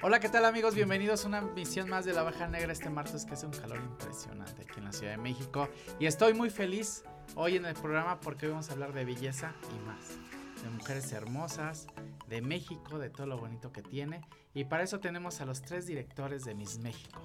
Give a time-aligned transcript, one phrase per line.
[0.00, 0.76] Hola, ¿qué tal amigos?
[0.76, 3.78] Bienvenidos a una misión más de la Baja Negra este martes que hace un calor
[3.78, 5.68] impresionante aquí en la Ciudad de México.
[5.98, 7.02] Y estoy muy feliz
[7.34, 10.16] hoy en el programa porque hoy vamos a hablar de belleza y más.
[10.62, 11.88] De mujeres hermosas,
[12.28, 14.20] de México, de todo lo bonito que tiene.
[14.54, 17.20] Y para eso tenemos a los tres directores de Miss México.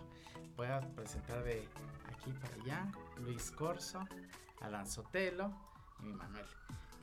[0.57, 1.67] Voy a presentar de
[2.11, 4.03] aquí para allá, Luis Corso,
[4.61, 5.53] Alan Sotelo
[5.99, 6.47] y Manuel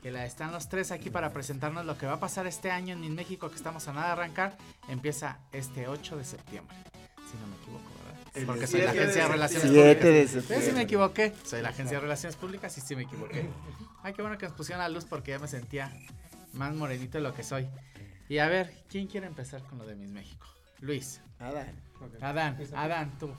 [0.01, 2.95] que la están los tres aquí para presentarnos lo que va a pasar este año
[2.95, 4.57] en México, que estamos a nada de arrancar.
[4.89, 6.75] Empieza este 8 de septiembre,
[7.29, 8.45] si no me equivoco, ¿verdad?
[8.47, 10.65] Porque soy la agencia de, Relaciones Públicas.
[10.65, 11.33] Sí, me equivoqué.
[11.43, 13.47] Soy la agencia de Relaciones Públicas y sí me equivoqué.
[14.03, 15.93] Ay, qué bueno que nos pusieron la luz porque ya me sentía
[16.53, 17.67] más morenito de lo que soy.
[18.27, 20.47] Y a ver, ¿quién quiere empezar con lo de Miss México?
[20.79, 21.21] Luis.
[21.39, 21.75] Adán.
[22.21, 23.31] Adán, Adán, tú.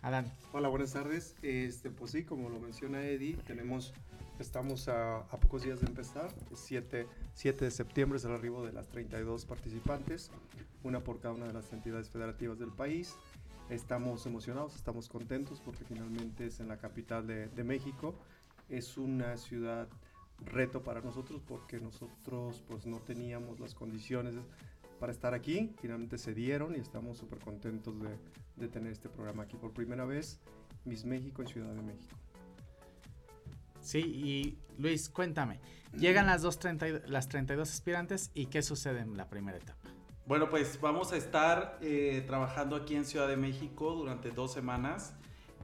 [0.00, 0.32] Adán.
[0.52, 1.34] Hola, buenas tardes.
[1.42, 3.92] Este, pues sí, como lo menciona Eddie, tenemos
[4.38, 6.32] Estamos a, pocos días de empezar.
[6.54, 10.30] 7, 7 de septiembre es el arribo de las 32 participantes,
[10.84, 13.16] una por cada una de las entidades federativas del país.
[13.68, 18.14] Estamos emocionados, estamos contentos porque finalmente es en la capital de, México.
[18.68, 19.88] Es una ciudad
[20.44, 24.36] reto para nosotros porque nosotros pues no teníamos las condiciones
[25.00, 25.74] para estar aquí.
[25.80, 28.16] Finalmente se dieron y estamos súper contentos de,
[28.54, 30.38] de tener este programa aquí por primera vez.
[30.84, 32.16] Miss México en Ciudad de México.
[33.88, 35.60] Sí, y Luis, cuéntame,
[35.96, 36.58] llegan las, dos
[37.06, 39.88] las 32 aspirantes y qué sucede en la primera etapa.
[40.26, 45.14] Bueno, pues vamos a estar eh, trabajando aquí en Ciudad de México durante dos semanas.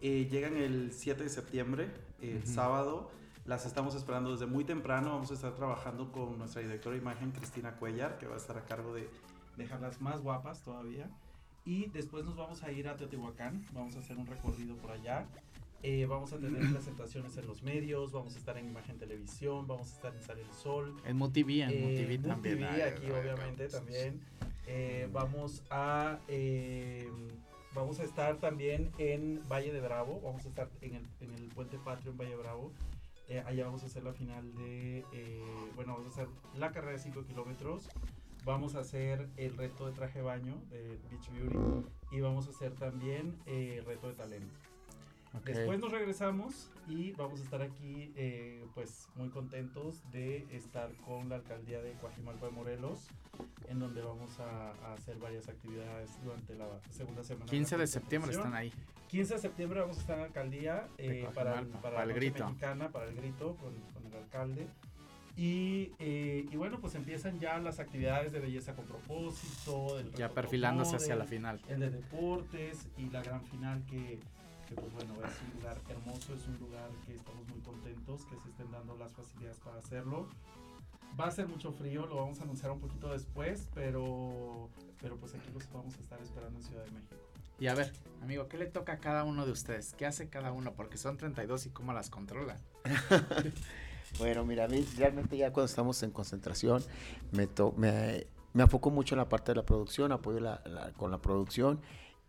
[0.00, 1.90] Eh, llegan el 7 de septiembre,
[2.22, 3.10] el sábado.
[3.44, 5.10] Las estamos esperando desde muy temprano.
[5.10, 8.56] Vamos a estar trabajando con nuestra directora de imagen, Cristina Cuellar, que va a estar
[8.56, 9.10] a cargo de
[9.58, 11.10] dejarlas más guapas todavía.
[11.66, 13.62] Y después nos vamos a ir a Teotihuacán.
[13.72, 15.26] Vamos a hacer un recorrido por allá.
[15.86, 19.92] Eh, vamos a tener presentaciones en los medios, vamos a estar en Imagen Televisión, vamos
[19.92, 20.96] a estar en Sale el Sol.
[21.04, 22.64] En MUTV, en eh, también.
[22.64, 24.18] aquí obviamente también.
[24.66, 26.20] Eh, vamos a
[27.74, 31.48] vamos a estar también en Valle de Bravo, vamos a estar en el, en el
[31.50, 32.72] Puente Patrio en Valle Bravo.
[33.44, 35.04] allá vamos a hacer la final de,
[35.76, 37.90] bueno, vamos a hacer la carrera de 5 kilómetros.
[38.46, 42.72] Vamos a hacer el reto de traje baño de Beach Beauty y vamos a hacer
[42.72, 44.63] también el reto de talento.
[45.44, 51.28] Después nos regresamos y vamos a estar aquí eh, pues muy contentos de estar con
[51.28, 53.08] la alcaldía de Coajimalpa de Morelos
[53.68, 57.46] en donde vamos a, hacer varias actividades durante la segunda semana.
[57.46, 58.72] 15 de septiembre están ahí.
[59.08, 62.46] 15 de septiembre vamos a estar en la alcaldía eh, para, para, el grito.
[62.46, 63.74] Mexicana, para el grito con,
[64.10, 64.66] el alcalde.
[65.36, 70.00] Y, eh, y, bueno, pues empiezan ya las actividades de belleza con propósito.
[70.16, 71.60] ya perfilándose hacia la final.
[71.68, 74.20] El de deportes y la gran final que
[74.74, 78.36] que pues bueno, es un lugar hermoso, es un lugar que estamos muy contentos que
[78.40, 80.26] se estén dando las facilidades para hacerlo.
[81.18, 84.68] Va a ser mucho frío, lo vamos a anunciar un poquito después, pero,
[85.00, 87.14] pero pues aquí los vamos a estar esperando en Ciudad de México.
[87.60, 89.94] Y a ver, amigo, ¿qué le toca a cada uno de ustedes?
[89.94, 90.72] ¿Qué hace cada uno?
[90.72, 92.58] Porque son 32 y cómo las controlan.
[94.18, 96.82] bueno, mira, a mí realmente ya cuando estamos en concentración
[97.30, 100.40] me, me, me afoco mucho en la parte de la producción, apoyo
[100.96, 101.80] con la producción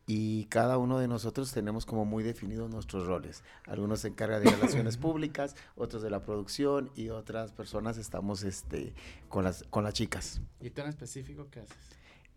[0.07, 3.43] y cada uno de nosotros tenemos como muy definidos nuestros roles.
[3.65, 8.93] Algunos se encargan de relaciones públicas, otros de la producción y otras personas estamos este,
[9.29, 10.41] con, las, con las chicas.
[10.61, 11.77] ¿Y tú en específico qué haces?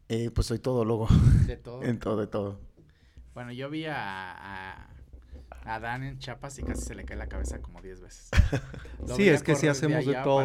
[0.08, 1.08] Eh, pues soy todo logo.
[1.46, 1.82] ¿De todo?
[1.84, 2.58] en todo, de todo.
[3.34, 4.97] Bueno, yo vi a a
[5.78, 8.30] Dan en Chiapas y casi se le cae la cabeza como 10 veces.
[9.16, 10.42] sí, es que sí hacemos de, todo.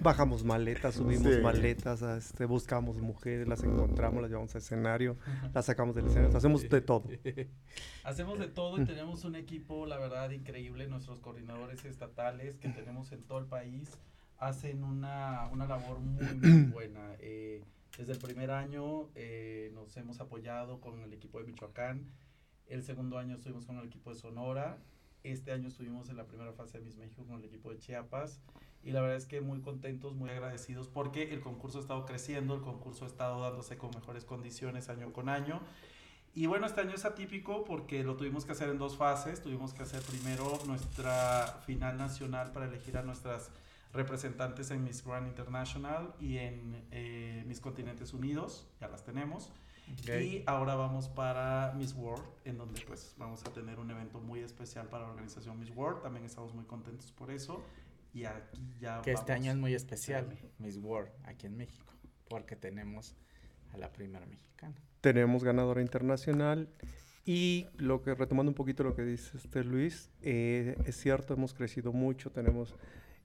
[0.00, 5.18] Bajamos maletas, subimos maletas, este, buscamos mujeres, las encontramos, las llevamos al escenario,
[5.52, 7.04] las sacamos del escenario, hacemos de todo.
[8.04, 10.86] hacemos de todo y tenemos un equipo, la verdad, increíble.
[10.86, 13.98] Nuestros coordinadores estatales que tenemos en todo el país
[14.38, 17.16] hacen una, una labor muy, muy buena.
[17.18, 17.62] Eh,
[17.98, 22.06] desde el primer año eh, nos hemos apoyado con el equipo de Michoacán
[22.68, 24.78] el segundo año estuvimos con el equipo de Sonora.
[25.24, 28.40] Este año estuvimos en la primera fase de Miss México con el equipo de Chiapas.
[28.82, 32.54] Y la verdad es que muy contentos, muy agradecidos porque el concurso ha estado creciendo,
[32.54, 35.60] el concurso ha estado dándose con mejores condiciones año con año.
[36.34, 39.42] Y bueno, este año es atípico porque lo tuvimos que hacer en dos fases.
[39.42, 43.50] Tuvimos que hacer primero nuestra final nacional para elegir a nuestras
[43.92, 48.68] representantes en Miss Grand International y en eh, Miss Continentes Unidos.
[48.80, 49.50] Ya las tenemos.
[50.06, 54.40] Y ahora vamos para Miss World, en donde pues vamos a tener un evento muy
[54.40, 56.02] especial para la organización Miss World.
[56.02, 57.62] También estamos muy contentos por eso.
[58.14, 59.02] Y aquí ya...
[59.02, 60.26] Que este año es muy especial,
[60.58, 61.92] Miss World, aquí en México,
[62.28, 63.14] porque tenemos
[63.72, 64.74] a la primera mexicana.
[65.00, 66.68] Tenemos ganadora internacional
[67.24, 71.52] y lo que, retomando un poquito lo que dice este Luis, eh, es cierto, hemos
[71.52, 72.74] crecido mucho, tenemos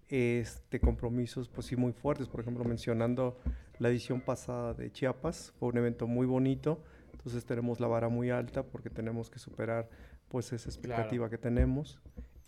[0.10, 3.40] este, compromisos pues sí muy fuertes, por ejemplo, mencionando
[3.80, 5.54] la edición pasada de Chiapas.
[5.60, 6.84] Fue un evento muy bonito.
[7.12, 9.90] Entonces tenemos la vara muy alta porque tenemos que superar
[10.28, 12.00] pues esa expectativa que tenemos.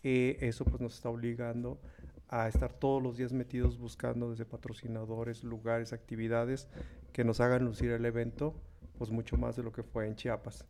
[0.04, 1.80] Eh, eso pues nos está obligando
[2.28, 6.68] a estar todos los días metidos buscando desde patrocinadores, lugares, actividades
[7.14, 8.56] que nos hagan lucir el evento
[8.98, 10.66] pues mucho más de lo que fue en Chiapas.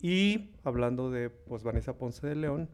[0.00, 2.68] Y hablando de pues Vanessa Ponce de León,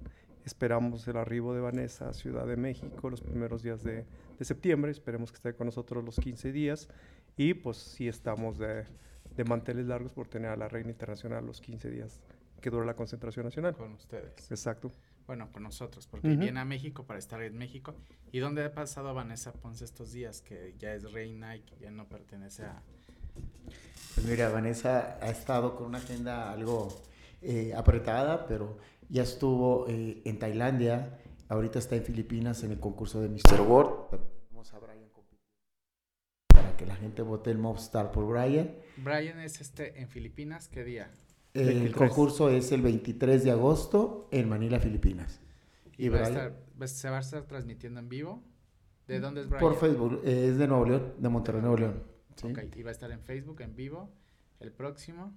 [0.45, 4.05] esperamos el arribo de Vanessa a Ciudad de México los primeros días de,
[4.39, 6.89] de septiembre, esperemos que esté con nosotros los 15 días
[7.37, 8.85] y pues sí estamos de,
[9.37, 12.21] de manteles largos por tener a la reina internacional los 15 días
[12.61, 13.77] que dura la concentración nacional.
[13.77, 14.51] Con ustedes.
[14.51, 14.93] Exacto.
[15.27, 17.95] Bueno, con nosotros, porque viene a México para estar en México.
[18.31, 20.41] ¿Y dónde ha pasado Vanessa Ponce estos días?
[20.41, 22.81] Que ya es reina y que ya no pertenece a...
[24.15, 26.89] Pues mira, Vanessa ha estado con una agenda algo
[27.43, 28.79] eh, apretada, pero
[29.09, 31.19] ya estuvo eh, en Tailandia,
[31.49, 33.61] ahorita está en Filipinas en el concurso de Mr.
[33.63, 34.21] World.
[34.51, 35.09] Vamos a Brian
[36.77, 38.71] para que la gente vote el Mobstar por Brian.
[38.99, 41.11] Brian es este en Filipinas, ¿qué día?
[41.55, 41.95] El 23.
[41.95, 45.41] concurso es el 23 de agosto en Manila, Filipinas.
[45.97, 48.43] ¿Y, va Brian, a estar, se va a estar transmitiendo en vivo?
[49.09, 49.61] ¿De dónde es Brian?
[49.61, 52.03] Por Facebook, eh, es de Nuevo León, de Monterrey, Nuevo León.
[52.35, 52.49] ¿sí?
[52.49, 54.13] Ok, y va a estar en Facebook en vivo
[54.61, 55.35] el próximo.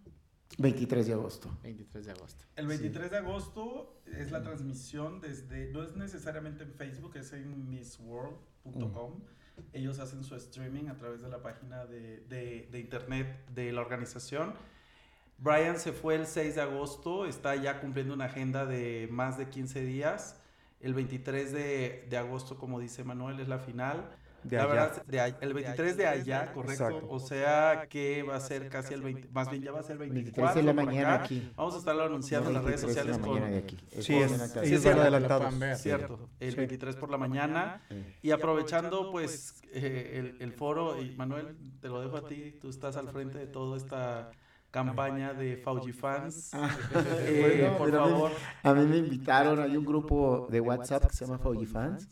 [0.58, 1.58] 23 de agosto.
[1.64, 2.46] 23 de agosto.
[2.58, 3.10] El 23 sí.
[3.12, 9.20] de agosto es la transmisión desde, no es necesariamente en Facebook, es en missworld.com.
[9.20, 9.39] Mm.
[9.74, 12.20] Ellos hacen su streaming a través de la página de,
[12.72, 14.54] de, internet de la organización.
[15.38, 19.50] Brian se fue el 6 de agosto, está ya cumpliendo una agenda de más de
[19.50, 20.40] 15 días.
[20.82, 24.10] El 23 de, de agosto, como dice Manuel, es la final.
[24.44, 24.72] De la allá.
[24.74, 26.86] verdad, de allá, el 23 de allá, correcto.
[26.88, 27.08] Exacto.
[27.10, 29.94] O sea que va a ser casi el 20, más bien ya va a ser
[29.94, 31.24] el 24 23 de la mañana acá.
[31.26, 31.52] aquí.
[31.56, 33.78] Vamos a estarlo anunciando en las redes 23 de sociales la con, de aquí.
[34.02, 36.58] Sí, con- es- sí, Sí, es es van cierto, el Sí.
[36.58, 37.82] 23 por la mañana.
[37.90, 37.96] Sí.
[38.24, 42.70] Y aprovechando, pues, eh, el, el foro, y Manuel, te lo dejo a ti, tú
[42.70, 44.32] estás al frente de toda esta
[44.72, 46.52] campaña de Fauji Fans.
[46.54, 46.70] Ah,
[47.26, 48.32] Eh, bueno, por pero a mí- favor.
[48.64, 52.08] A mí me invitaron, hay un grupo de WhatsApp que se llama Fauji Fans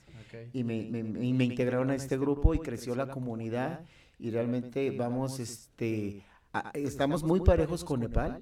[0.53, 3.81] Y me, me- me- me integraron a este grupo y creció la comunidad
[4.19, 6.23] y realmente vamos, este,
[6.53, 8.41] a- estamos muy parejos con Nepal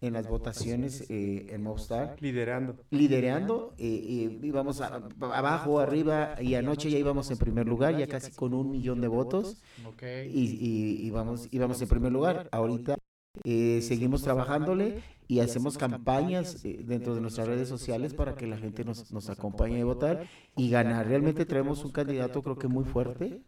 [0.00, 2.76] en las votaciones eh, en Mobstar, Liderando.
[2.90, 3.84] liderando, eh,
[4.32, 8.52] eh, íbamos a- abajo, arriba y anoche ya íbamos en primer lugar, ya casi con
[8.52, 10.02] un millón de votos Ok.
[10.26, 12.48] y, y, y vamos, íbamos en primer lugar.
[12.50, 12.96] Ahorita
[13.44, 18.58] eh, seguimos trabajándole y hacemos campañas eh, dentro de nuestras redes sociales para que la
[18.58, 20.26] gente nos, nos acompañe a votar
[20.56, 21.06] y ganar.
[21.08, 23.40] Realmente traemos un candidato creo que muy fuerte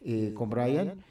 [0.00, 1.04] eh, con Brian.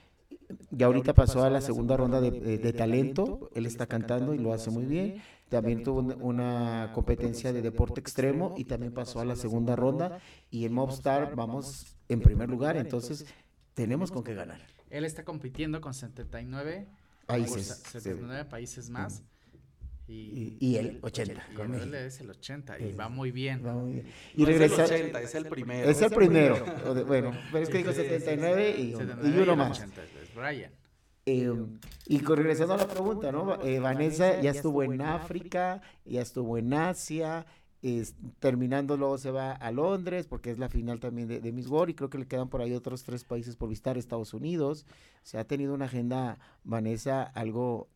[0.77, 3.49] Y ahorita pasó a la segunda ronda de, de- de talento.
[3.53, 5.21] Él está cantando y lo hace muy bien.
[5.49, 10.19] También tuvo un- una competencia de deporte extremo y también pasó a la segunda ronda.
[10.51, 12.75] Y en Mobstar vamos en primer lugar.
[12.77, 13.25] Entonces
[13.73, 14.59] tenemos con qué ganar.
[14.89, 16.87] Él está compitiendo con 79
[17.27, 17.67] Países.
[17.83, 19.23] con 79 países más.
[20.09, 21.97] Y, Y, y el 80 y con él México.
[21.97, 23.61] es el 80 y va muy bien.
[23.65, 24.07] Va muy bien.
[24.35, 24.83] Y No es el regresa.
[24.85, 25.89] 80, es el primero.
[25.89, 26.93] Es el primero.
[26.95, 29.57] de- bueno, pero es que dijo Sí, sí, sí, 79 y, 79 y uno el
[29.57, 29.77] más.
[29.79, 30.71] 80 es Brian.
[31.29, 31.51] Eh,
[32.05, 33.61] y regresando a la pregunta, ¿no?
[33.61, 37.45] Eh, Vanessa ya estuvo en África, ya estuvo en Asia,
[37.81, 41.91] es- terminando luego se va a Londres porque es la final también de, Miss World
[41.91, 44.85] y creo que le quedan por ahí otros tres países por visitar, Estados Unidos.
[45.23, 47.89] Se ha tenido una agenda, Vanessa, algo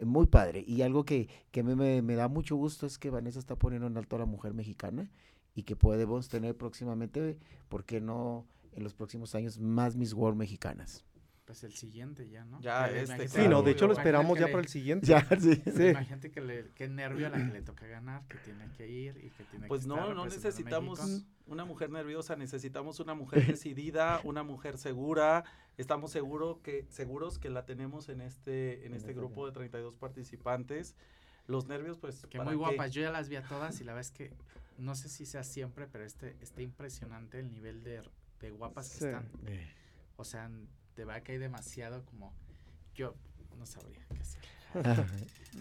[0.00, 3.38] muy padre y algo que, que mí me, me da mucho gusto es que Vanessa
[3.38, 5.10] está poniendo en alto a la mujer mexicana
[5.54, 8.46] y que podemos tener próximamente, ¿por qué no?
[8.72, 11.02] En los próximos años más Miss World mexicanas.
[11.46, 12.60] Pues el siguiente ya, ¿no?
[12.60, 15.06] Ya, este, Sí, no, de hecho lo esperamos ya le- para el siguiente.
[15.06, 15.54] Ya, sí.
[15.54, 15.86] Sí.
[15.90, 19.16] Imagínate que le, qué nervio a la que le toca ganar, que tiene que ir
[19.24, 23.46] y que tiene Pues que no, estar no necesitamos una mujer nerviosa, necesitamos una mujer
[23.60, 25.44] decidida, una mujer segura.
[25.76, 30.96] Estamos seguro que, seguros que la tenemos en este, en este grupo de 32 participantes.
[31.46, 32.26] Los nervios, pues.
[32.28, 34.32] Que ¿para muy guapas, yo ya las vi a todas y la verdad es que
[34.78, 38.02] no sé si sea siempre, pero este está impresionante el nivel de,
[38.40, 39.28] de guapas que están.
[40.16, 40.50] O sea,
[40.96, 42.32] de que hay demasiado como
[42.94, 43.14] yo
[43.58, 44.42] no sabría qué hacer.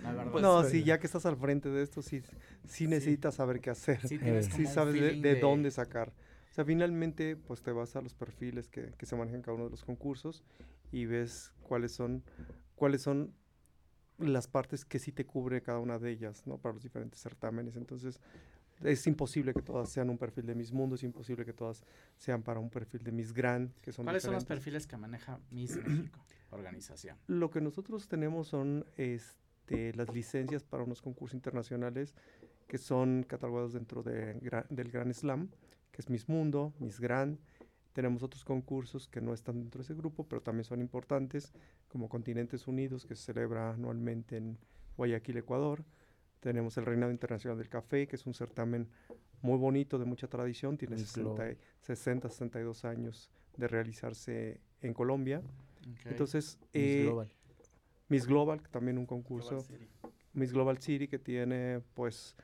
[0.03, 0.31] La verdad.
[0.31, 2.21] Pues, no, sí, ya que estás al frente de esto, sí,
[2.67, 4.05] sí necesitas saber qué hacer.
[4.07, 4.17] sí
[4.51, 6.09] Sí sabes de, feeling de dónde sacar.
[6.51, 9.55] O sea, finalmente, pues te vas a los perfiles que, que se manejan en cada
[9.55, 10.43] uno de los concursos
[10.91, 12.23] y ves cuáles son,
[12.75, 13.33] cuáles son
[14.17, 16.57] las partes que sí te cubre cada una de ellas, ¿no?
[16.57, 17.75] Para los diferentes certámenes.
[17.75, 18.21] Entonces,
[18.83, 21.83] es imposible que todas sean un perfil de Miss Mundo, es imposible que todas
[22.17, 25.39] sean para un perfil de Miss Grand, que son ¿Cuáles son los perfiles que maneja
[25.51, 27.17] Miss México, organización?
[27.27, 32.15] Lo que nosotros tenemos son este, las licencias para unos concursos internacionales
[32.67, 34.33] que son catalogados dentro de
[34.69, 35.49] del Gran Slam,
[35.91, 37.39] que es Miss Mundo, Miss Grand,
[37.93, 41.53] Tenemos otros concursos que no están dentro de ese grupo, pero también son importantes,
[41.87, 44.57] como Continentes Unidos, que se celebra anualmente en
[44.97, 45.85] Guayaquil, Ecuador.
[46.45, 48.87] Tenemos el Reinado Internacional del Café, que es un certamen
[49.41, 55.41] muy bonito, de mucha tradición, tiene 60, 60, 62 años de realizarse en Colombia.
[56.05, 57.33] Entonces, Miss eh, Global.
[58.09, 59.65] Miss Global, también un concurso.
[60.33, 62.35] Miss Global City, que tiene, pues,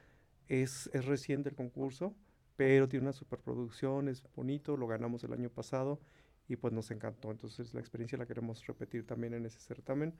[0.47, 2.15] es, es reciente el concurso,
[2.55, 5.99] pero tiene una superproducción, es bonito, lo ganamos el año pasado
[6.47, 7.29] y pues nos encantó.
[7.29, 10.15] Entonces la experiencia la queremos repetir también en ese certamen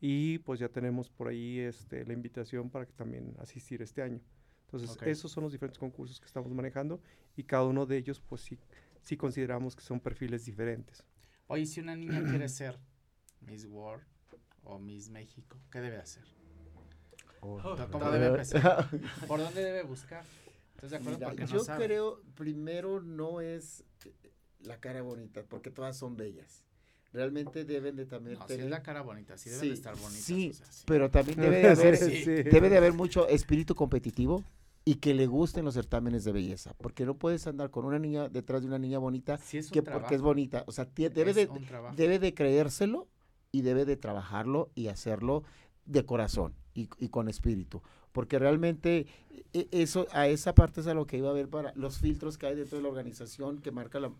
[0.00, 4.20] y pues ya tenemos por ahí este, la invitación para que también asistir este año.
[4.66, 7.00] Entonces esos son los diferentes concursos que estamos manejando
[7.36, 8.58] y cada uno de ellos pues sí,
[9.02, 11.04] sí consideramos que son perfiles diferentes.
[11.48, 12.78] Oye, si una niña quiere ser
[13.40, 14.04] Miss World
[14.62, 16.24] o Miss México, ¿qué debe hacer?
[17.40, 18.88] Oh, ¿Cómo debe empezar?
[19.26, 20.24] ¿Por dónde debe buscar?
[20.74, 21.34] ¿Estás de acuerdo?
[21.46, 23.84] yo creo, primero no es
[24.60, 26.64] la cara bonita, porque todas son bellas.
[27.12, 28.70] Realmente deben de también no, tener...
[28.70, 30.22] la cara bonita, sí deben de estar bonitas.
[30.22, 30.52] Sí,
[30.86, 31.98] pero también debe de, haber,
[32.44, 34.44] debe de haber mucho espíritu competitivo
[34.84, 38.28] y que le gusten los certámenes de belleza, porque no puedes andar con una niña
[38.28, 39.38] detrás de una niña bonita
[39.72, 41.48] que porque es bonita, o sea, debe de,
[41.96, 43.08] debe de creérselo
[43.52, 45.42] y debe de trabajarlo y hacerlo
[45.90, 47.82] de corazón y, con espíritu,
[48.12, 49.06] porque realmente
[49.52, 52.38] e, eso a esa parte es a lo que iba a ver para los filtros
[52.38, 54.12] que hay dentro de la organización que marca la,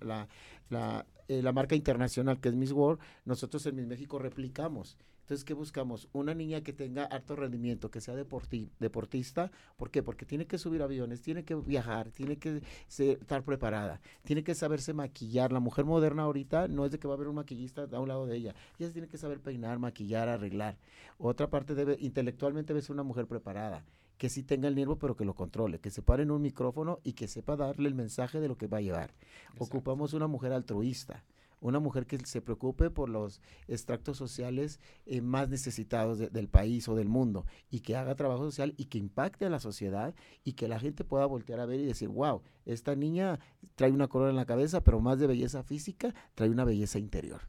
[0.69, 4.97] la, eh, la marca internacional que es Miss World, nosotros en Miss México replicamos.
[5.31, 6.09] Entonces, ¿qué buscamos?
[6.13, 9.53] Una niña que tenga alto rendimiento, que sea deportista.
[9.77, 10.03] ¿Por qué?
[10.03, 14.93] Porque tiene que subir aviones, tiene que viajar, tiene que estar preparada, tiene que saberse
[14.93, 15.53] maquillar.
[15.53, 18.09] La mujer moderna ahorita no es de que va a haber un maquillista a un
[18.09, 18.57] lado de ella.
[18.81, 20.79] Ella tiene que saber peinar, maquillar, arreglar.
[21.17, 23.85] Otra parte debe, intelectualmente debe ser una mujer preparada
[24.19, 26.99] que sí tenga el nervio, pero que lo controle, que se pare en un micrófono
[27.05, 29.15] y que sepa darle el mensaje de lo que va a llevar.
[29.59, 31.23] Ocupamos una mujer altruista
[31.61, 36.95] una mujer que se preocupe por los extractos sociales eh, más necesitados del país o
[36.95, 40.14] del mundo y que haga trabajo social y que impacte a la sociedad
[40.45, 43.38] y que la gente pueda voltear a ver y decir, wow, esta niña
[43.75, 47.43] trae una corona en la cabeza, pero más de belleza física, trae una belleza interior.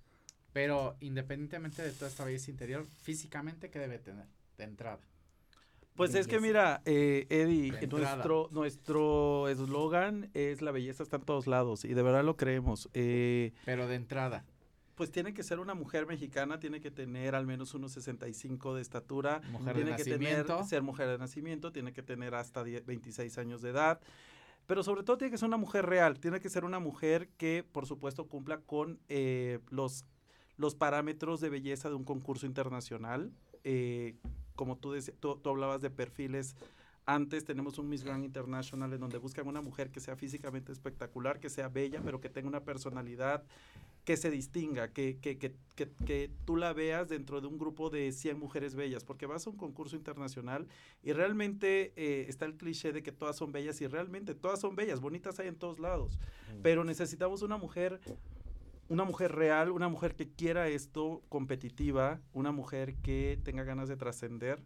[0.53, 4.25] Pero independientemente de toda esta belleza interior, físicamente, ¿qué debe tener
[4.57, 4.99] de entrada?
[6.01, 11.45] Pues es que mira, eh, Eddie, nuestro nuestro eslogan es la belleza está en todos
[11.45, 12.89] lados y de verdad lo creemos.
[12.95, 14.43] Eh, Pero de entrada.
[14.95, 18.81] Pues tiene que ser una mujer mexicana, tiene que tener al menos unos 65 de
[18.81, 23.61] estatura, mujer tiene que tener ser mujer de nacimiento, tiene que tener hasta 26 años
[23.61, 23.99] de edad.
[24.65, 27.63] Pero sobre todo tiene que ser una mujer real, tiene que ser una mujer que
[27.71, 30.05] por supuesto cumpla con eh, los,
[30.57, 33.31] los parámetros de belleza de un concurso internacional.
[33.63, 34.15] Eh,
[34.61, 36.55] como tú, tú, hablabas de perfiles
[37.07, 41.39] antes tenemos un Miss Grand International en donde buscan una mujer que sea físicamente espectacular,
[41.39, 43.43] que sea bella, pero que tenga una personalidad
[44.05, 45.55] que se distinga, que, que, que,
[46.05, 49.49] que, tú la veas dentro de un grupo de 100 mujeres bellas, porque vas a
[49.49, 50.67] un concurso internacional
[51.01, 54.75] y realmente eh, está el cliché de que todas son bellas y realmente todas son
[54.75, 56.61] bellas, bonitas hay en todos lados, mm.
[56.61, 57.99] pero necesitamos una mujer
[58.87, 63.97] una mujer real, una mujer que quiera esto, competitiva, una mujer que tenga ganas de
[63.97, 64.63] trascender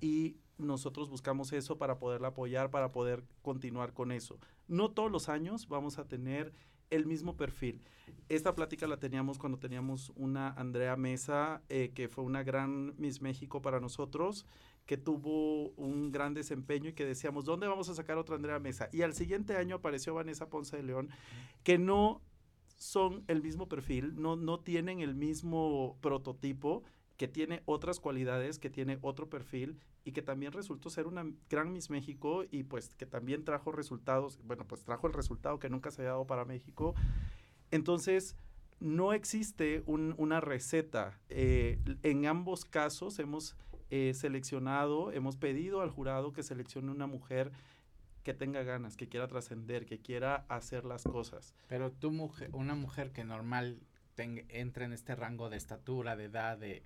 [0.00, 4.38] y nosotros buscamos eso para poderla apoyar, para poder continuar con eso.
[4.66, 6.52] No todos los años vamos a tener
[6.90, 7.82] el mismo perfil.
[8.28, 13.20] Esta plática la teníamos cuando teníamos una Andrea Mesa, eh, que fue una gran Miss
[13.20, 14.46] México para nosotros,
[14.86, 18.88] que tuvo un gran desempeño y que decíamos, ¿dónde vamos a sacar otra Andrea Mesa?
[18.92, 21.10] Y al siguiente año apareció Vanessa Ponce de León,
[21.62, 22.22] que no
[22.78, 26.82] son el mismo perfil, no, no tienen el mismo prototipo,
[27.18, 31.72] que tiene otras cualidades, que tiene otro perfil y que también resultó ser una gran
[31.72, 35.90] Miss México y pues que también trajo resultados, bueno, pues trajo el resultado que nunca
[35.90, 36.94] se había dado para México.
[37.72, 38.36] Entonces,
[38.78, 41.18] no existe una receta.
[41.28, 43.56] Eh, en ambos casos hemos
[43.90, 47.50] eh, seleccionado, hemos pedido al jurado que seleccione una mujer
[48.22, 51.54] que tenga ganas, que quiera trascender, que quiera hacer las cosas.
[51.66, 53.80] Pero tú, mujer, una mujer que normal
[54.16, 56.82] entre en este rango de estatura, de edad, de,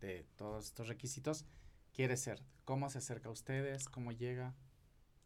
[0.00, 1.44] de todos estos requisitos,
[1.92, 2.42] quiere ser.
[2.64, 3.88] ¿Cómo se acerca a ustedes?
[3.88, 4.54] ¿Cómo llega?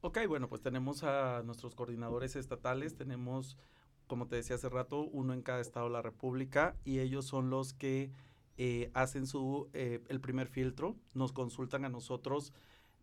[0.02, 3.58] Ok, bueno, pues tenemos a nuestros coordinadores estatales, tenemos,
[4.06, 7.50] como te decía hace rato, uno en cada estado de la República y ellos son
[7.50, 8.10] los que
[8.56, 12.54] eh, hacen su, eh, el primer filtro, nos consultan a nosotros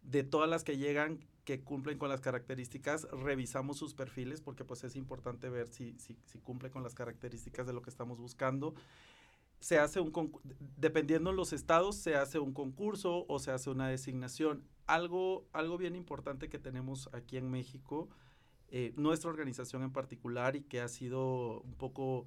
[0.01, 4.83] de todas las que llegan que cumplen con las características, revisamos sus perfiles porque pues
[4.83, 8.75] es importante ver si, si, cumple con las características de lo que estamos buscando.
[9.61, 10.11] Se hace un
[10.75, 14.65] dependiendo de los estados, se hace un concurso o se hace una designación.
[14.87, 18.09] Algo, algo bien importante que tenemos aquí en México
[18.67, 22.25] eh, nuestra organización en particular y que ha sido un poco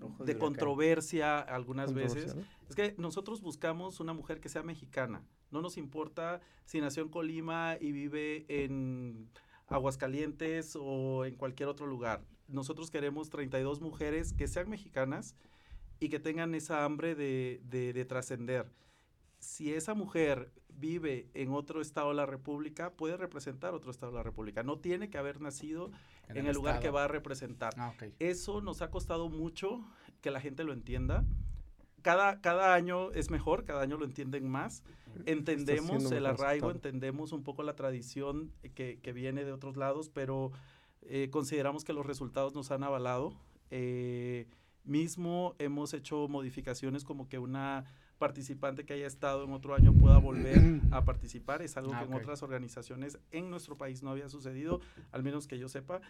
[0.00, 0.38] Ojo de huracán.
[0.38, 2.36] controversia algunas Controversia, veces.
[2.36, 2.42] ¿no?
[2.68, 5.22] Es que nosotros buscamos una mujer que sea mexicana.
[5.50, 9.28] No nos importa si nació en Colima y vive en
[9.68, 12.22] Aguascalientes o en cualquier otro lugar.
[12.48, 15.34] Nosotros queremos 32 mujeres que sean mexicanas
[16.00, 18.66] y que tengan esa hambre de, de- de trascender.
[19.42, 24.18] Si esa mujer vive en otro estado de la República, puede representar otro estado de
[24.18, 24.62] la República.
[24.62, 25.90] No tiene que haber nacido
[26.28, 27.74] en, el, lugar que va a representar.
[27.76, 28.14] Ah, ok.
[28.20, 29.84] Eso nos ha costado mucho
[30.20, 31.24] que la gente lo entienda.
[32.02, 34.84] Cada, cada año es mejor, cada año lo entienden más.
[35.26, 40.52] Entendemos el arraigo, entendemos un poco la tradición que, que viene de otros lados, pero
[41.02, 43.34] eh, consideramos que los resultados nos han avalado.
[43.70, 44.46] Eh,
[44.84, 47.84] mismo hemos hecho modificaciones como que una
[48.26, 50.56] participante que haya estado en otro año pueda volver
[50.92, 51.60] a participar.
[51.60, 52.20] Es algo Ah, que en ok.
[52.20, 56.00] otras organizaciones en nuestro país no había sucedido, al menos que yo sepa.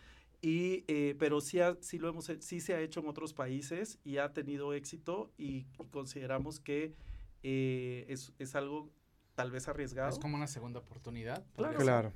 [0.43, 3.33] Y, eh, pero sí, ha- sí, lo hemos, he- sí se ha hecho en otros
[3.33, 6.93] países y ha tenido éxito y, y consideramos que
[7.43, 8.91] eh, es, es algo
[9.35, 10.11] tal vez arriesgado.
[10.11, 11.47] Es como una segunda oportunidad.
[11.57, 11.79] Claro.
[11.79, 12.13] Claro.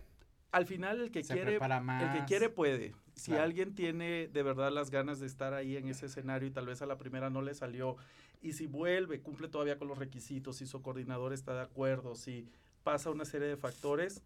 [0.52, 2.92] Al final el que Se quiere el que quiere puede.
[3.14, 3.44] Si Claro.
[3.44, 6.82] alguien tiene de verdad las ganas de estar ahí en ese escenario y tal vez
[6.82, 7.96] a la primera no le salió,
[8.42, 12.48] y si vuelve, cumple todavía con los requisitos, si su coordinador está de acuerdo, si
[12.82, 14.22] pasa una serie de factores,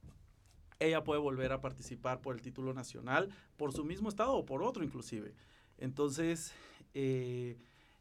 [0.78, 4.62] ella puede volver a participar por el título nacional, por su mismo estado o por
[4.62, 5.34] otro inclusive.
[5.78, 6.52] Entonces,
[6.94, 7.58] eh,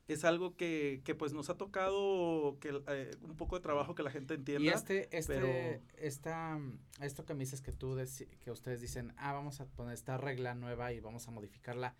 [0.07, 4.01] es algo que, que, pues nos ha tocado que, eh, un poco de trabajo que
[4.03, 4.63] la gente entienda.
[4.63, 6.59] Y este, este, pero- esta,
[7.01, 7.95] esto que me dices que tú,
[8.39, 11.95] que ustedes dicen, ah, vamos a poner esta regla nueva y vamos a modificarla,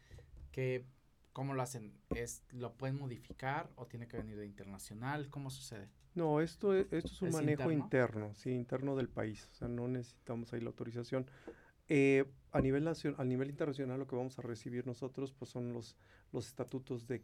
[0.51, 0.86] que,
[1.34, 1.94] ¿cómo lo hacen?
[2.12, 5.30] ¿Es, ¿Lo pueden modificar o tiene que venir de internacional?
[5.30, 5.90] ¿Cómo sucede?
[6.16, 7.72] No, esto es, esto es un ¿Es manejo interno?
[7.72, 8.36] interno?
[8.36, 9.48] sí, interno del país.
[9.52, 11.30] O sea, no necesitamos ahí la autorización.
[11.88, 15.74] Eh, a nivel nacional, a nivel internacional, lo que vamos a recibir nosotros, pues son
[15.74, 15.96] los,
[16.32, 17.24] los estatutos de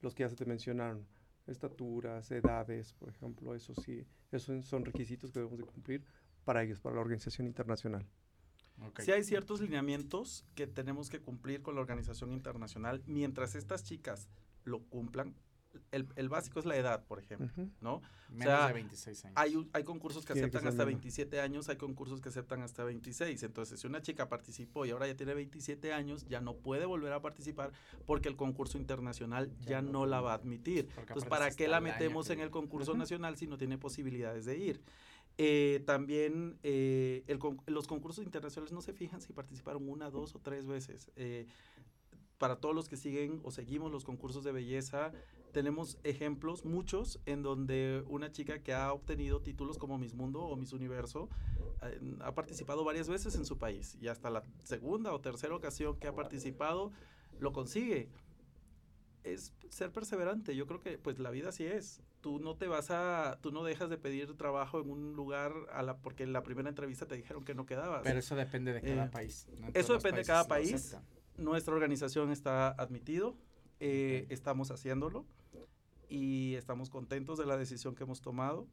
[0.00, 1.06] los que ya se te mencionaron,
[1.46, 6.04] estaturas, edades, por ejemplo, eso sí, esos son requisitos que debemos de cumplir
[6.44, 8.06] para ellos, para la organización internacional.
[8.82, 9.00] Ok.
[9.00, 14.28] Sí hay ciertos lineamientos que tenemos que cumplir con la organización internacional mientras estas chicas
[14.64, 15.34] lo cumplan.
[15.92, 17.70] El, el básico es la edad, por ejemplo, Ujú.
[17.82, 18.00] ¿no?
[18.30, 19.36] Menos sea, de 26 años.
[19.36, 21.00] Hay, hay concursos que que aceptan ser hasta menor.
[21.00, 23.42] 27 años, hay concursos que aceptan hasta 26.
[23.42, 27.12] Entonces, si una chica participó y ahora ya tiene 27 años, ya no puede volver
[27.12, 27.72] a participar
[28.06, 30.88] porque el concurso internacional Ya ya, no no la va a admitir.
[30.96, 32.98] Entonces, ¿para qué la año metemos que en el concurso Ujú.
[32.98, 34.82] nacional si no tiene posibilidades de ir?
[35.38, 37.24] Eh, también eh,
[37.66, 41.10] los concursos internacionales no se fijan si participaron una, dos o tres veces.
[41.16, 41.46] Eh,
[42.38, 45.12] para todos los que siguen o seguimos los concursos de belleza,
[45.52, 50.54] tenemos ejemplos, muchos, en donde una chica que ha obtenido títulos como Miss Mundo o
[50.56, 51.30] Miss Universo
[51.82, 55.96] eh, ha participado varias veces en su país y hasta la segunda o tercera ocasión
[55.98, 56.92] que ha participado
[57.40, 58.10] lo consigue.
[59.26, 60.54] Es ser perseverante.
[60.54, 62.00] Yo creo que pues la vida así es.
[62.20, 65.82] Tú no te vas a, tú no dejas de pedir trabajo en un lugar a
[65.82, 68.02] la, porque en la primera entrevista te dijeron que no quedabas.
[68.04, 69.48] Pero eso depende de cada Eh, país.
[69.74, 70.96] eso depende de cada país.
[71.36, 73.36] Nuestra organización está admitido,
[73.80, 75.26] eh, estamos haciéndolo
[76.08, 78.66] y estamos contentos de la decisión que hemos tomado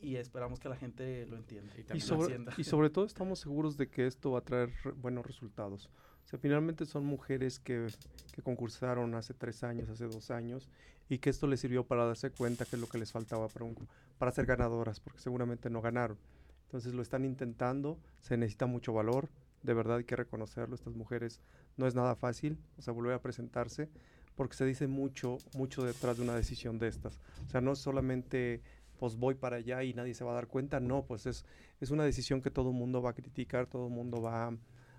[0.00, 1.74] y esperamos que la gente lo entienda.
[1.76, 2.54] Y Y también lo sobre, entienda.
[2.56, 5.90] y sobre todo estamos seguros de que esto va a traer re- buenos resultados.
[6.28, 7.86] O sea, finalmente son mujeres que,
[8.32, 10.68] que concursaron hace tres años, hace dos años,
[11.08, 13.64] y que esto les sirvió para darse cuenta que es lo que les faltaba para,
[13.64, 13.88] un-
[14.18, 16.18] para ser ganadoras, porque seguramente no ganaron.
[16.66, 19.30] Entonces lo están intentando, se necesita mucho valor,
[19.62, 21.40] de verdad hay que reconocerlo, estas mujeres
[21.78, 23.88] no es nada fácil, o sea, volver a presentarse,
[24.36, 27.20] porque se dice mucho, mucho detrás de una decisión de estas.
[27.46, 28.60] O sea, no solamente
[28.98, 31.46] pues voy para allá y nadie se va a dar cuenta, no, pues es,
[31.80, 34.52] es una decisión que todo el mundo va a criticar, todo el mundo va,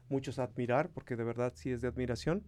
[0.09, 2.43] muchos admirar, porque de verdad sí es de admiración,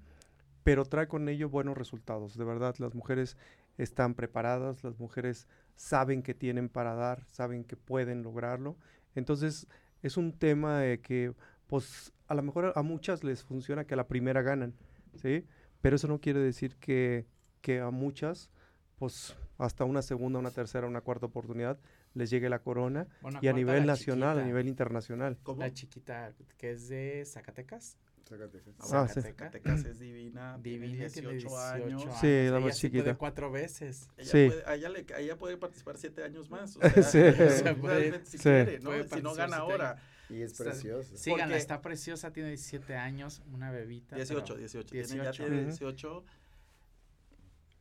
[0.63, 2.37] pero trae con ello buenos resultados.
[2.37, 3.37] De verdad, las mujeres
[3.77, 8.77] están preparadas, las mujeres saben que tienen para dar, saben que pueden lograrlo.
[9.15, 9.67] Entonces,
[10.03, 11.33] es un tema de que,
[11.67, 14.73] pues, a lo mejor a muchas les funciona que a la primera ganan,
[15.15, 15.45] ¿sí?
[15.81, 17.25] Pero eso no quiere decir que,
[17.61, 18.51] que a muchas,
[18.99, 21.79] pues, hasta una segunda, una tercera, una cuarta oportunidad
[22.13, 25.37] les llegue la corona Bueno, y a nivel nacional, a chiquita, nivel internacional.
[25.43, 25.61] ¿Cómo?
[25.61, 27.97] La chiquita que es de Zacatecas.
[28.27, 28.93] Zacatecas.
[28.93, 29.21] Ah, sí.
[29.21, 32.03] Zacatecas es divina, tiene Divina, tiene 18, años.
[32.21, 33.17] Sí, la Ella más sí puede chiquita.
[33.17, 34.07] cuatro veces.
[34.17, 34.47] Ella, Sí.
[34.47, 36.77] puede, a ella, le- a ella puede participar siete años más.
[36.77, 36.79] O
[37.11, 37.11] Sí.
[37.11, 38.43] sea, puede- si sí.
[38.43, 38.91] quiere, ¿no?
[38.91, 39.97] Puede Si no gana ahora.
[40.29, 41.17] Y es precioso.
[41.17, 44.15] Síganla, Porque- está preciosa, tiene 17 años, una bebita.
[44.15, 44.91] 18, pero- 18.
[44.91, 45.43] Tiene, ya 18.
[45.43, 45.67] tiene Ujú.
[45.71, 46.23] 18.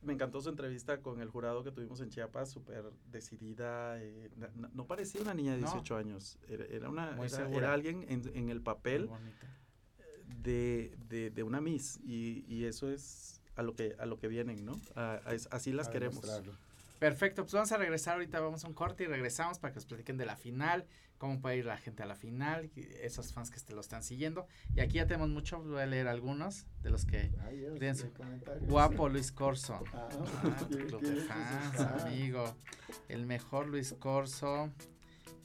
[0.01, 4.01] Me encantó su entrevista con el jurado que tuvimos en Chiapas, súper decidida.
[4.01, 4.29] eh,
[4.73, 5.67] no parecía una niña de No.
[5.67, 6.37] 18 años.
[6.47, 7.15] Era, era una,
[7.57, 9.09] era, alguien en, en el papel
[10.41, 11.99] de, de, de una Miss.
[12.03, 14.73] Y, y eso es a lo que, a lo que vienen, ¿no?
[14.95, 16.21] A- así las A queremos.
[17.01, 19.87] Perfecto, pues vamos a regresar ahorita, vamos a un corte y regresamos para que os
[19.87, 20.85] platiquen de la final,
[21.17, 24.45] cómo puede ir la gente a la final, esos fans que te lo están siguiendo.
[24.75, 27.31] Y aquí ya tenemos mucho, voy a leer algunos de los que...
[27.43, 28.69] Ay, Dios, comentarios.
[28.69, 29.83] Guapo Luis Corso.
[29.95, 30.09] Ah,
[30.43, 31.97] Ah, ¿qué- club de fans, Ah.
[32.05, 32.55] amigo.
[33.09, 34.71] El mejor Luis Corso.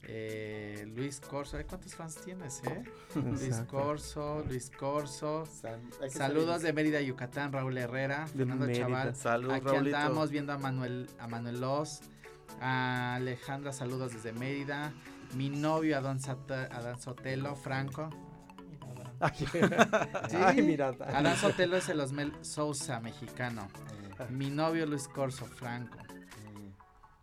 [0.08, 2.84] Eh, Luis Corso, ¿cuántos fans tienes, eh?
[3.16, 3.56] Luis.
[3.68, 5.44] Corso, Luis Corso.
[5.46, 8.86] San- Saludos de Mérida, Yucatán, Raúl Herrera, De Fernando Mérida.
[8.86, 9.16] Chaval.
[9.16, 9.96] Saludos, Aquí Raulito.
[9.96, 12.02] andamos viendo a Manuel, a Manuel Oz,
[12.60, 14.92] a Alejandra, saludos desde Mérida,
[15.34, 18.08] mi novio Adán, Sotelo, Franco.
[19.18, 19.32] Ay,
[20.62, 20.88] mira.
[21.00, 23.66] Adán Sotelo es el Osmel Sousa, mexicano.
[24.20, 25.98] Eh, Mi novio Luis Corso, Franco.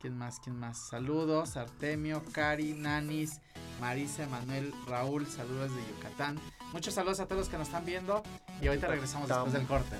[0.04, 0.42] ¿Quién más?
[0.42, 0.90] ¿Quién más?
[0.90, 3.40] Saludos, Artemio, Cari, Nanis,
[3.80, 6.38] Marisa, Manuel, Raúl, saludos de Yucatán.
[6.74, 8.22] Muchos saludos a todos los que nos están viendo
[8.62, 9.96] y ahorita regresamos después del corte.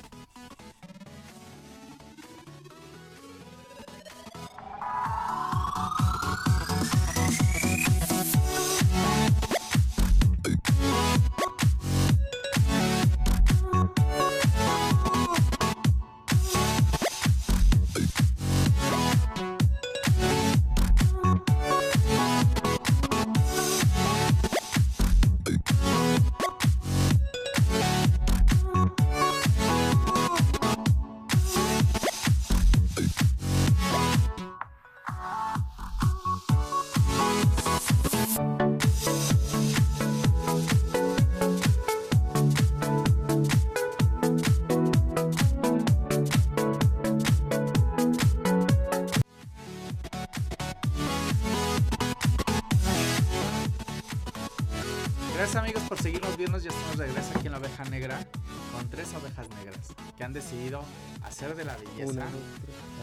[60.34, 60.82] Han decidido
[61.24, 62.26] hacer de la belleza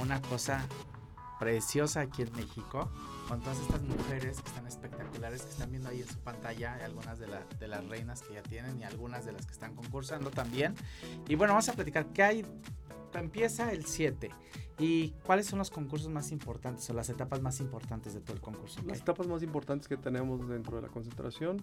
[0.01, 0.67] Una, cosa
[1.39, 2.91] preciosa aquí en México.
[3.29, 7.21] Con todas estas mujeres que están espectaculares, que están viendo ahí en su pantalla, algunas
[7.21, 10.31] de, la- de las reinas que ya tienen y algunas de las que están concursando
[10.31, 10.75] también.
[11.29, 12.47] Y bueno, vamos a platicar qué hay.
[13.15, 14.31] Empieza el 7.
[14.79, 18.41] ¿Y cuáles son los concursos más importantes o las etapas más importantes de todo el
[18.41, 18.81] concurso?
[18.87, 21.59] Las etapas más importantes que tenemos dentro de la concentración,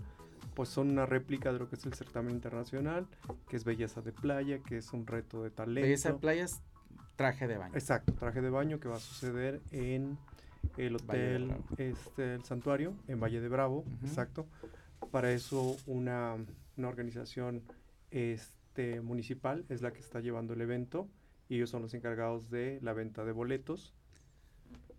[0.57, 3.05] pues son una réplica de lo que es el certamen internacional,
[3.47, 5.85] que es belleza de playa, que es un reto de talento.
[5.85, 6.63] Belleza de playas,
[7.15, 7.75] traje de baño.
[7.75, 10.17] Exacto, traje de baño que va a suceder en
[10.77, 14.47] el hotel, este, el santuario, en Valle de Bravo, exacto.
[15.11, 16.35] Para eso una,
[16.75, 17.61] una organización
[18.09, 21.07] este, municipal es la que está llevando el evento
[21.49, 23.93] y ellos son los encargados de la venta de boletos.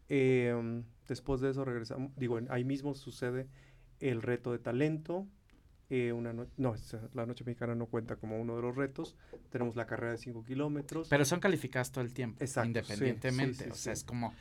[0.09, 3.49] Em, después de eso regresamos, digo, ahí mismo sucede
[3.99, 5.27] el reto de talento.
[5.91, 9.17] Eh, una no, no, es- la noche mexicana no cuenta como uno de los retos.
[9.51, 11.09] Tenemos la carrera de 5 kilómetros.
[11.09, 13.65] Pero son calificadas todo el tiempo, Exacto, sí, independientemente.
[13.65, 13.99] sí, o sea, sí.
[14.01, 14.35] es como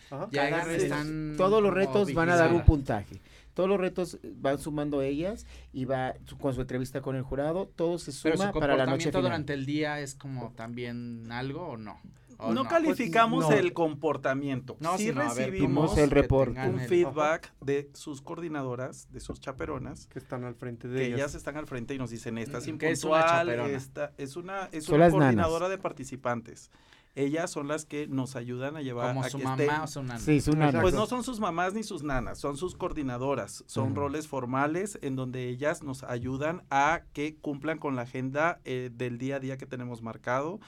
[0.66, 1.36] vez- están.
[1.38, 3.22] Todos los retos van a dar un puntaje.
[3.54, 7.68] Todos los retos van sumando ellas y va su- con su entrevista con el jurado,
[7.76, 9.24] todo se Pero su suma para la noche final.
[9.24, 12.00] durante el día es como también algo o no.
[12.40, 12.70] ¿O No, no?
[12.70, 13.66] calificamos Pues, no.
[13.66, 14.78] el comportamiento.
[14.80, 16.60] No, sí sino, a ver, recibimos el reporte.
[16.68, 21.06] un el- feedback de sus coordinadoras, de sus chaperonas, que están al frente de que
[21.08, 21.20] ellas.
[21.20, 23.70] ellas están al frente y nos dicen, esta es Mm, ¿Qué es una impuntual, chaperona?
[23.78, 25.26] esta es una, es Son una las nanas.
[25.26, 26.70] coordinadora de participantes.
[27.16, 29.88] Ellas son las que nos ayudan a llevar Como a su que mamá estén- o
[29.88, 30.20] su nana.
[30.20, 30.82] Sí, una Exacto.
[30.84, 35.16] Pues no son sus mamás ni sus nanas, son sus coordinadoras, son roles formales en
[35.16, 39.58] donde ellas nos ayudan a que cumplan con la agenda eh, del día a día
[39.58, 40.60] que tenemos marcado,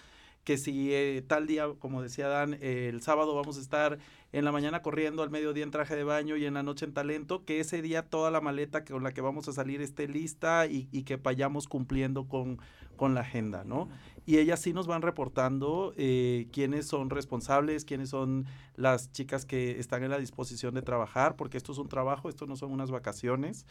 [0.49, 3.99] que si eh, tal día, como decía Dan, eh, el sábado vamos a estar
[4.31, 6.93] en la mañana corriendo, al mediodía en traje de baño y en la noche en
[6.93, 10.67] talento, que ese día toda la maleta con la que vamos a salir esté lista
[10.67, 12.59] y, y que vayamos cumpliendo con,
[12.99, 13.87] con la agenda, ¿no?
[14.25, 19.79] Y ellas sí nos van reportando eh, quiénes son responsables, quiénes son las chicas que
[19.79, 22.91] están en la disposición de trabajar, porque esto es un trabajo, esto no son unas
[22.91, 23.65] vacaciones.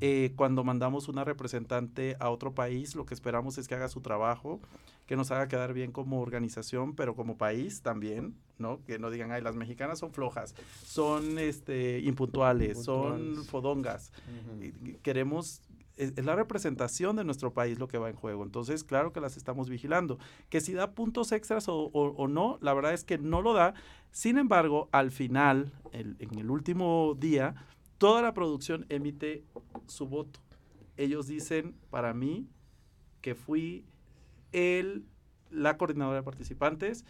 [0.00, 4.02] Eh, cuando mandamos una representante a otro país, lo que esperamos es que haga su
[4.02, 4.60] trabajo,
[5.06, 8.82] que nos haga quedar bien como organización, pero como país también, ¿no?
[8.84, 14.12] Que no digan, ay, las mexicanas son flojas, son este, impuntuales, son fodongas.
[15.02, 15.60] Queremos
[15.96, 18.42] es, es la representación de nuestro país lo que va en juego.
[18.42, 20.18] Entonces, claro que las estamos vigilando.
[20.48, 23.52] Que si da puntos extras o, o- o no, la verdad es que no lo
[23.52, 23.74] da.
[24.10, 27.54] Sin embargo, al final, el- en el último día,
[27.98, 29.44] toda la producción emite
[29.86, 30.40] su voto.
[30.96, 32.48] Ellos dicen, para mí,
[33.20, 33.84] que fui
[34.50, 35.04] el,
[35.50, 37.04] la coordinadora de participantes,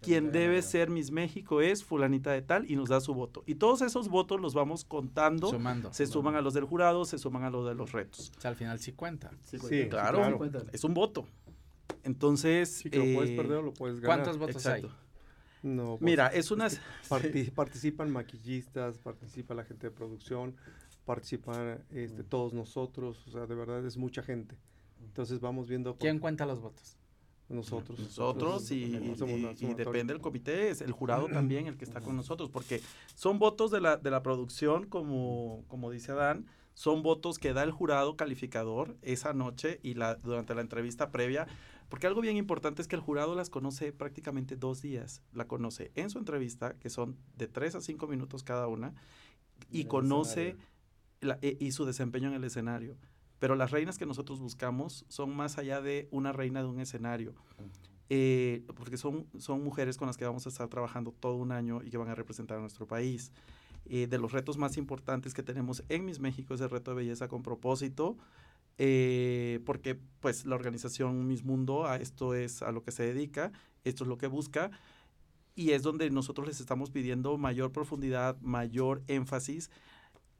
[0.00, 3.42] quien debe ser Miss México es fulanita de tal y nos da su voto.
[3.46, 5.92] Y todos esos votos los vamos contando, Sumando.
[5.92, 8.32] se suman a los del jurado, se suman a los de los retos.
[8.36, 9.30] O sea, al final sí cuenta.
[9.44, 10.18] Sí, claro.
[10.38, 10.62] claro.
[10.72, 11.26] Es un voto.
[12.04, 14.18] Entonces, Sí, que lo puedes eh, perder o lo puedes ganar.
[14.18, 14.88] ¿Cuántos votos exacto.
[14.88, 14.94] hay?
[15.70, 16.68] No, pues, Mira, es una...
[17.08, 20.54] parti- participan maquillistas, participa la gente de producción,
[21.04, 24.56] participan este, todos nosotros, o sea, de verdad es mucha gente.
[25.02, 26.96] Entonces vamos viendo ¿Quién cuenta los votos?
[27.48, 27.98] Nosotros.
[27.98, 29.42] nosotros y, hacemos y-
[29.74, 32.80] depende del comité, es el jurado también el que está con nosotros, porque
[33.14, 37.62] son votos de la, de la producción, como, como dice Adán, son votos que da
[37.64, 41.46] el jurado calificador esa noche y la, durante la entrevista previa,
[41.88, 45.90] porque algo bien importante es que el jurado las conoce prácticamente dos días, la conoce
[45.94, 48.94] en su entrevista, que son de tres a cinco minutos cada una,
[49.72, 50.56] y conoce
[51.20, 52.96] la- e- y su desempeño en el escenario.
[53.38, 57.34] Pero las reinas que nosotros buscamos son más allá de una reina de un escenario.
[58.10, 61.82] Eh, porque son, son mujeres con las que vamos a estar trabajando todo un año
[61.82, 63.32] y que van a representar a nuestro país.
[63.86, 66.98] Eh, de los retos más importantes que tenemos en Miss México es el reto de
[66.98, 68.16] belleza con propósito,
[68.76, 73.52] eh, porque pues la organización Miss Mundo a esto es a lo que se dedica,
[73.84, 74.70] esto es lo que busca
[75.54, 79.70] y es donde nosotros les estamos pidiendo mayor profundidad, mayor énfasis.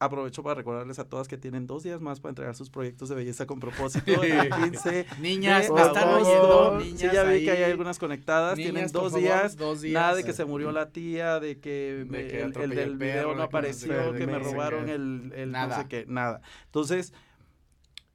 [0.00, 3.16] Aprovecho para recordarles a todas que tienen dos días más para entregar sus proyectos de
[3.16, 4.22] belleza con propósito.
[4.22, 6.80] El 15 Niñas, me están oyendo.
[6.80, 8.56] Sí, Niñas, ya vi que hay algunas conectadas.
[8.56, 9.56] Niñas, tienen dos favor, días.
[9.56, 9.94] dos días.
[9.94, 12.96] Nada de que se murió la tía, de que, De me- que el, del el
[12.96, 15.58] video perro, no de que no sé apareció, que me no robaron el, el no
[15.58, 15.82] Nada.
[15.82, 16.42] sé qué, nada.
[16.66, 17.12] Entonces,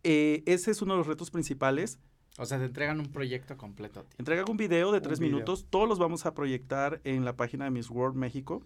[0.04, 2.00] eh, ese es uno de los retos principales.
[2.38, 4.15] O sea, te entregan un proyecto completo a ti.
[4.19, 5.34] Entregan un video de Un tres video.
[5.36, 5.67] minutos.
[5.69, 8.63] Todos los vamos a proyectar en la página de Miss World México.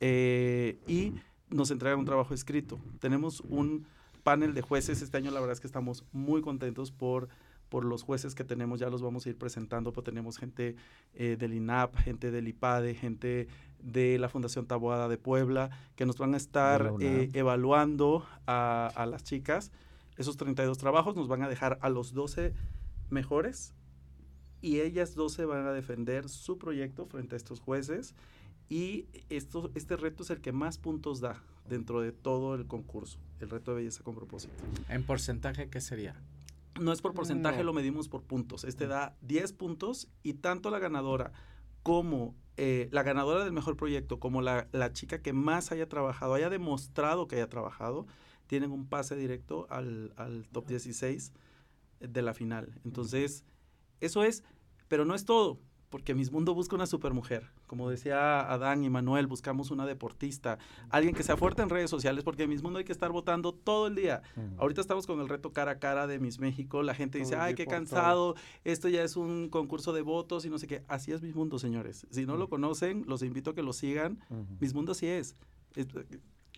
[0.00, 1.14] eh, y
[1.52, 2.78] nos entregan un trabajo escrito.
[3.00, 3.86] Tenemos un
[4.22, 5.02] panel de jueces.
[5.02, 7.28] Este año la verdad es que estamos muy contentos por,
[7.68, 8.80] por los jueces que tenemos.
[8.80, 9.92] Ya los vamos a ir presentando.
[9.92, 10.76] Pero tenemos gente
[11.14, 13.48] eh, del INAP, gente del IPADE, gente
[13.80, 19.06] de la Fundación Taboada de Puebla, que nos van a estar eh, evaluando a, a
[19.06, 19.72] las chicas.
[20.16, 22.52] Esos 32 trabajos nos van a dejar a los 12
[23.10, 23.74] mejores
[24.60, 28.14] y ellas 12 van a defender su proyecto frente a estos jueces
[28.72, 33.18] y esto, este reto es el que más puntos da dentro de todo el concurso,
[33.40, 34.54] el reto de belleza con propósito.
[34.88, 36.16] En porcentaje, ¿qué sería?
[36.80, 37.64] No es por porcentaje, No.
[37.64, 38.64] lo medimos por puntos.
[38.64, 41.32] Este da 10 puntos y tanto la ganadora
[41.82, 46.32] como eh, la ganadora del mejor proyecto, como la, la chica que más haya trabajado,
[46.32, 48.06] haya demostrado que haya trabajado,
[48.46, 51.32] tienen un pase directo al, al top 16
[52.00, 52.80] de la final.
[52.86, 53.44] Entonces,
[54.00, 54.44] eso es,
[54.88, 55.58] pero no es todo,
[55.90, 57.50] porque Miss Mundo busca una supermujer.
[57.72, 60.58] Como decía Adán y Manuel, buscamos una deportista,
[60.90, 63.54] alguien que sea fuerte en redes sociales, porque en Miss Mundo hay que estar votando
[63.54, 64.20] todo el día.
[64.58, 66.82] Ahorita estamos con el reto cara a cara de Miss México.
[66.82, 70.50] La gente dice, Todo ay, qué cansado, esto ya es un concurso de votos y
[70.50, 70.82] no sé qué.
[70.86, 72.06] Así es Miss Mundo, señores.
[72.10, 74.18] Si no lo conocen, los invito a que lo sigan.
[74.28, 74.44] Ujú.
[74.60, 75.34] Miss Mundo así es.
[75.74, 75.86] Es-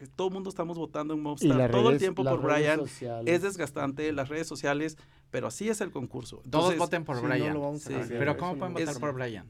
[0.01, 2.81] es- todo el mundo estamos votando en Mobstar todo el tiempo por Brian.
[2.81, 3.33] sociales.
[3.33, 4.99] Es desgastante, las redes sociales,
[5.31, 6.43] pero así es el concurso.
[6.51, 7.55] Todos voten por Sí, no Brian.
[7.55, 7.95] lo vamos a Sí.
[7.95, 9.47] cambiar, Pero ¿cómo pueden votar es- por Brian?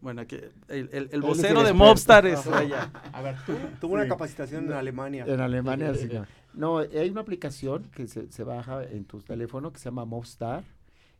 [0.00, 1.72] Bueno, que el, el- el vocero de.
[1.72, 2.90] Mobstar es allá.
[3.12, 3.52] A ver, tú.
[3.80, 4.08] Tuvo una Sí.
[4.10, 5.24] capacitación en Alemania.
[5.26, 6.08] En Alemania, sí.
[6.54, 10.64] No, hay una aplicación que se, se baja en tu teléfono que se llama Mobstar.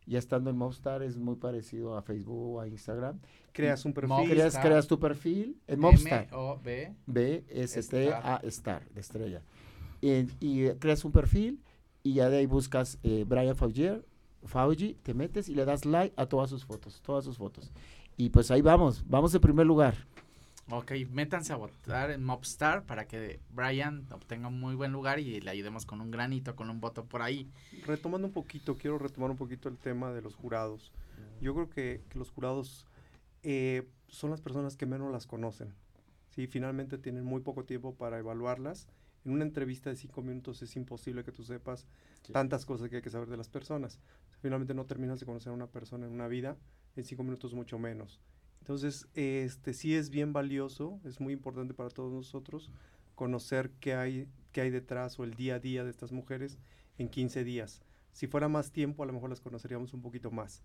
[0.07, 3.19] Ya estando en Mobstar es muy parecido a Facebook o a Instagram.
[3.51, 4.29] Creas un perfil.
[4.29, 6.23] Creas, creas tu perfil en Mobstar.
[6.31, 6.93] M-O-B.
[7.05, 8.21] B, S, T, Star.
[8.25, 9.41] A, Star, de estrella.
[10.01, 11.59] Y, y, creas un perfil
[12.03, 14.05] y ya de ahí buscas eh, Brian Faugier,
[14.45, 17.71] Fauji, te metes y le das like a todas sus fotos, todas sus fotos.
[18.17, 19.95] Y pues ahí vamos, vamos en primer lugar.
[20.69, 25.39] Ok, métanse a votar en Mobstar para que Brian obtenga un muy buen lugar y
[25.39, 27.49] le ayudemos con un granito, con un voto por ahí.
[27.85, 30.91] Retomando un poquito, quiero retomar un poquito el tema de los jurados.
[31.39, 32.85] Yo creo que, que los jurados
[33.43, 35.73] eh, son las personas que menos las conocen.
[36.31, 38.87] Sí, finalmente tienen muy poco tiempo para evaluarlas.
[39.23, 41.87] En una entrevista de cinco minutos es imposible que tú sepas
[42.31, 43.99] tantas cosas que hay que saber de las personas.
[44.41, 46.57] Finalmente no terminas de conocer a una persona en una vida,
[46.97, 48.19] en cinco minutos mucho menos.
[48.59, 52.69] Entonces, este sí es bien valioso, es muy importante para todos nosotros
[53.15, 56.57] conocer qué hay, qué hay detrás o el día a día de estas mujeres
[56.97, 57.81] en 15 días.
[58.11, 60.63] Si fuera más tiempo, a lo mejor las conoceríamos un poquito más.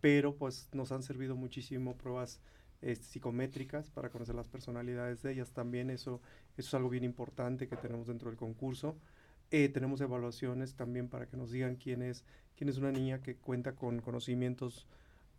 [0.00, 2.40] Pero pues nos han servido muchísimo pruebas
[2.80, 5.52] este, psicométricas para conocer las personalidades de ellas.
[5.52, 6.20] También eso,
[6.56, 8.96] eso es algo bien importante que tenemos dentro del concurso.
[9.50, 12.24] Eh, tenemos evaluaciones también para que nos digan quién es,
[12.56, 14.86] quién es una niña que cuenta con conocimientos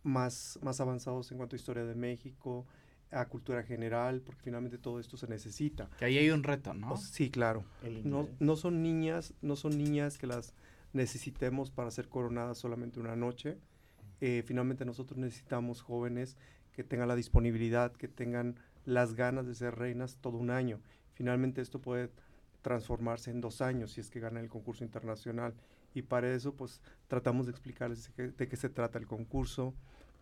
[0.04, 2.66] más, más avanzados en cuanto a historia de México,
[3.10, 5.88] a cultura general, porque finalmente todo esto se necesita.
[5.98, 6.92] Que ahí hay un reto, ¿no?
[6.92, 7.64] O- sí, claro.
[8.04, 10.54] No, no son niñas, no son niñas que las
[10.92, 13.58] necesitemos para ser coronadas solamente una noche.
[14.20, 16.36] Eh, finalmente nosotros necesitamos jóvenes
[16.72, 20.80] que tengan la disponibilidad, que tengan las ganas de ser reinas todo un año.
[21.14, 22.10] Finalmente esto puede
[22.62, 25.54] transformarse en dos años si es que ganan el concurso internacional.
[25.94, 29.74] Y para eso, pues, tratamos de explicarles de qué, se trata el concurso,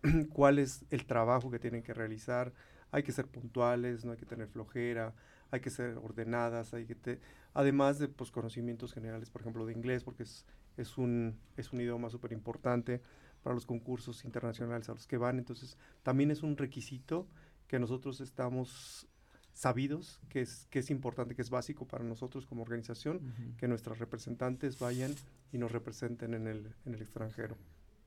[0.33, 2.53] cuál es el trabajo que tienen que realizar.
[2.91, 5.15] Hay que ser puntuales, no hay que tener flojera,
[5.51, 7.21] hay que ser ordenadas, hay que
[7.55, 10.45] además de pues, conocimientos generales, por ejemplo, de inglés, porque es,
[10.77, 13.01] es, un, es un idioma súper importante
[13.43, 15.39] para los concursos internacionales a los que van.
[15.39, 17.27] Entonces, también es un requisito
[17.67, 19.09] que nosotros estamos
[19.53, 23.99] sabidos que es, que es importante, que es básico para nosotros como organización, que nuestras
[23.99, 25.15] representantes vayan
[25.53, 27.57] y nos representen en el, en el extranjero.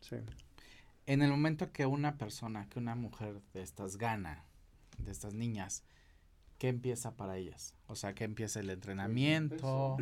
[0.02, 0.18] Sí.
[1.06, 4.44] En el momento que una persona, que una mujer de estas gana,
[4.98, 5.84] de estas niñas,
[6.58, 7.76] ¿qué empieza para ellas?
[7.88, 9.98] O sea, ¿qué empieza el entrenamiento?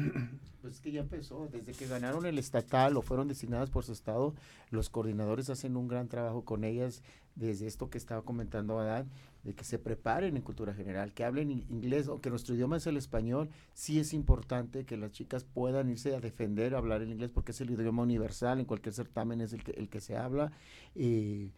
[0.62, 1.50] Pues es que ya empezó.
[1.52, 4.34] Desde que ganaron el estatal o fueron designadas por su estado,
[4.70, 7.04] los coordinadores hacen un gran trabajo con ellas
[7.36, 9.10] desde esto que estaba comentando Adán,
[9.44, 12.98] de que se preparen en cultura general, que hablen inglés, aunque nuestro idioma es el
[12.98, 17.32] español, sí es importante que las chicas puedan irse a defender, a hablar el inglés,
[17.32, 20.52] porque es el idioma universal, en cualquier certamen es el que, el que se habla.
[20.96, 21.52] Eh,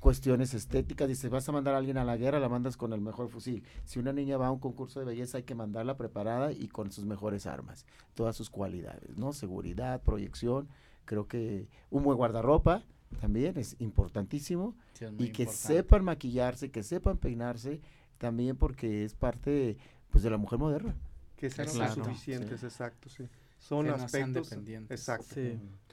[0.00, 3.00] cuestiones estéticas, dices, vas a mandar a alguien a la guerra, la mandas con el
[3.00, 3.64] mejor fusil.
[3.86, 6.92] Si una niña va a un concurso de belleza, hay que mandarla preparada y con
[6.92, 9.32] sus mejores armas, todas sus cualidades, ¿no?
[9.32, 10.68] Seguridad, proyección,
[11.06, 12.84] creo que un buen guardarropa
[13.20, 14.74] también es importantísimo
[15.18, 17.80] y que sepan maquillarse, que sepan peinarse,
[18.18, 19.76] también porque es parte
[20.10, 20.94] pues de la mujer moderna.
[21.36, 23.28] Que sean suficientes, exacto, sí.
[23.58, 24.52] Son aspectos
[24.90, 25.36] exacto.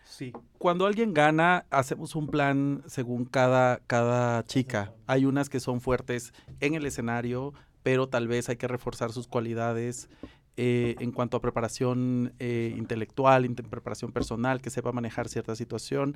[0.04, 0.34] Sí.
[0.58, 4.94] Cuando alguien gana, hacemos un plan según cada, cada chica.
[5.08, 9.28] Hay unas que son fuertes en el escenario, pero tal vez hay que reforzar sus
[9.28, 10.10] cualidades
[10.58, 16.16] eh, en cuanto a preparación eh, intelectual, preparación personal, que sepa manejar cierta situación.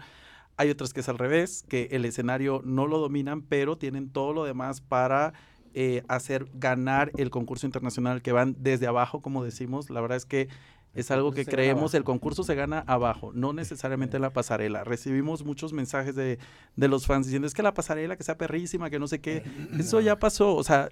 [0.57, 4.33] Hay otras que es al revés, que el escenario no lo dominan, pero tienen todo
[4.33, 5.33] lo demás para
[5.73, 9.89] eh, hacer ganar el concurso internacional, que van desde abajo, como decimos.
[9.89, 10.47] La verdad es que
[10.93, 14.85] es algo que creemos, el concurso se gana abajo, no necesariamente en la pasarela.
[14.85, 16.39] Recibimos muchos mensajes de,
[16.77, 19.43] de los fans diciendo, es que la pasarela que sea perrísima, que no sé qué.
[19.77, 20.89] Eso ya pasó, o sea,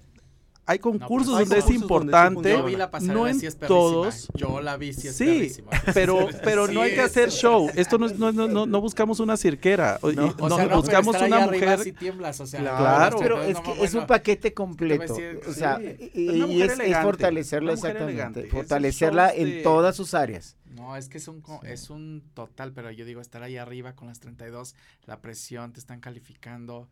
[0.66, 2.50] hay concursos donde es importante.
[2.50, 4.28] yo vi la no en todos.
[4.34, 5.62] Yo la vi, sí es sí,
[5.94, 7.70] pero, pero no hay que hacer show.
[7.74, 9.98] Esto no, no, no, no buscamos una cirquera.
[10.02, 11.80] No, o sea, buscamos una mujer.
[11.80, 15.16] Si tiemblas, o sea, claro, pero es que es un paquete completo.
[15.48, 18.48] o sea, y, es, es, fortalecerla exactamente.
[18.48, 20.56] Fortalecerla en todas sus áreas.
[20.74, 24.08] No, es que es un, es un total, pero yo digo, estar ahí arriba con
[24.08, 24.74] las 32,
[25.06, 26.88] la presión, te están calificando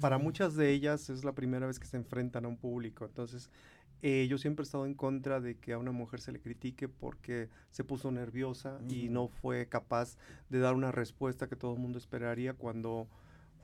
[0.00, 3.04] para muchas de ellas es la primera vez que se enfrentan a un público.
[3.04, 3.50] Entonces,
[4.02, 6.88] eh, yo siempre he estado en contra de que a una mujer se le critique
[6.88, 10.16] porque se puso nerviosa y no fue capaz
[10.48, 13.08] de dar una respuesta que todo el mundo esperaría cuando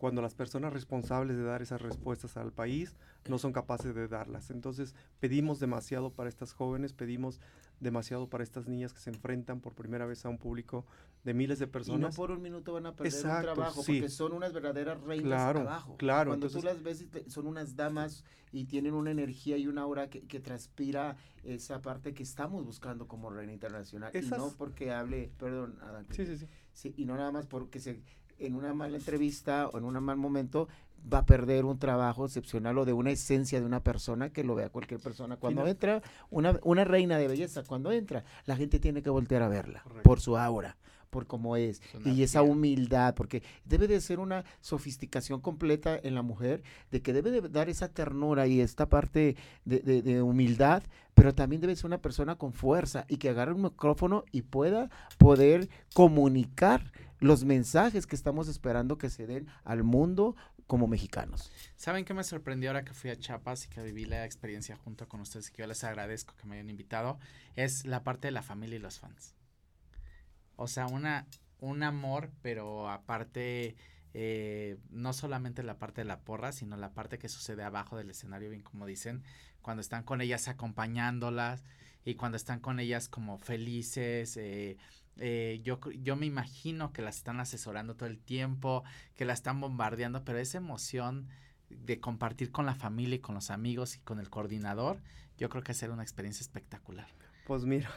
[0.05, 2.95] cuando las personas responsables de dar esas respuestas al país
[3.27, 4.51] no son capaces de darlas.
[4.51, 7.41] Entonces pedimos demasiado para estas jóvenes, pedimos
[7.81, 10.85] demasiado para estas niñas que se enfrentan por primera vez a un público
[11.23, 11.99] de miles de personas.
[11.99, 15.25] Y no por un minuto van a perder un trabajo, porque son unas verdaderas reinas
[15.25, 15.97] claro, abajo.
[15.97, 20.11] Claro, Cuando tú las ves, son unas damas y tienen una energía y una aura
[20.11, 24.13] que, transpira esa parte que estamos buscando como reina internacional.
[24.15, 26.05] y no porque hable, perdón, Adán.
[26.11, 26.47] Sí, sí, sí.
[26.75, 28.03] Sí, y no nada más porque se
[28.39, 30.69] en una mala entrevista o en un mal momento
[31.13, 34.55] va a perder un trabajo excepcional o de una esencia de una persona que lo
[34.55, 35.37] vea cualquier persona.
[35.37, 39.49] Cuando entra una, una, reina de belleza, cuando entra, la gente tiene que voltear a
[39.49, 40.77] verla por su aura,
[41.11, 46.23] por cómo es, y esa humildad, porque debe de ser una sofisticación completa en la
[46.23, 50.83] mujer, de que debe de dar esa ternura y esta parte de, de, de humildad,
[51.15, 54.91] pero también debe ser una persona con fuerza y que agarre un micrófono y pueda
[55.19, 61.51] poder comunicar los mensajes que estamos esperando que se den al mundo como mexicanos.
[61.77, 65.09] ¿Saben qué me sorprendió ahora que fui a Chiapas y que viví la experiencia junto
[65.09, 67.19] con ustedes y que yo les agradezco que me hayan invitado?
[67.55, 69.35] Es la parte de la familia y los fans.
[70.57, 71.27] O sea, una,
[71.59, 73.77] un amor, pero aparte,
[74.15, 78.11] eh, no solamente la parte de la porra, sino la parte que sucede abajo del
[78.11, 79.23] escenario, bien como dicen,
[79.61, 81.65] cuando están con ellas acompañándolas
[82.05, 84.77] y cuando están con ellas como felices, eh,
[85.19, 88.85] eh, yo, yo me imagino que la están asesorando todo el tiempo,
[89.17, 91.29] que la están bombardeando, pero esa emoción
[91.71, 95.01] de compartir con la familia y con los amigos y con el coordinador,
[95.39, 97.09] yo creo que será una experiencia espectacular.
[97.47, 97.91] Pues mira,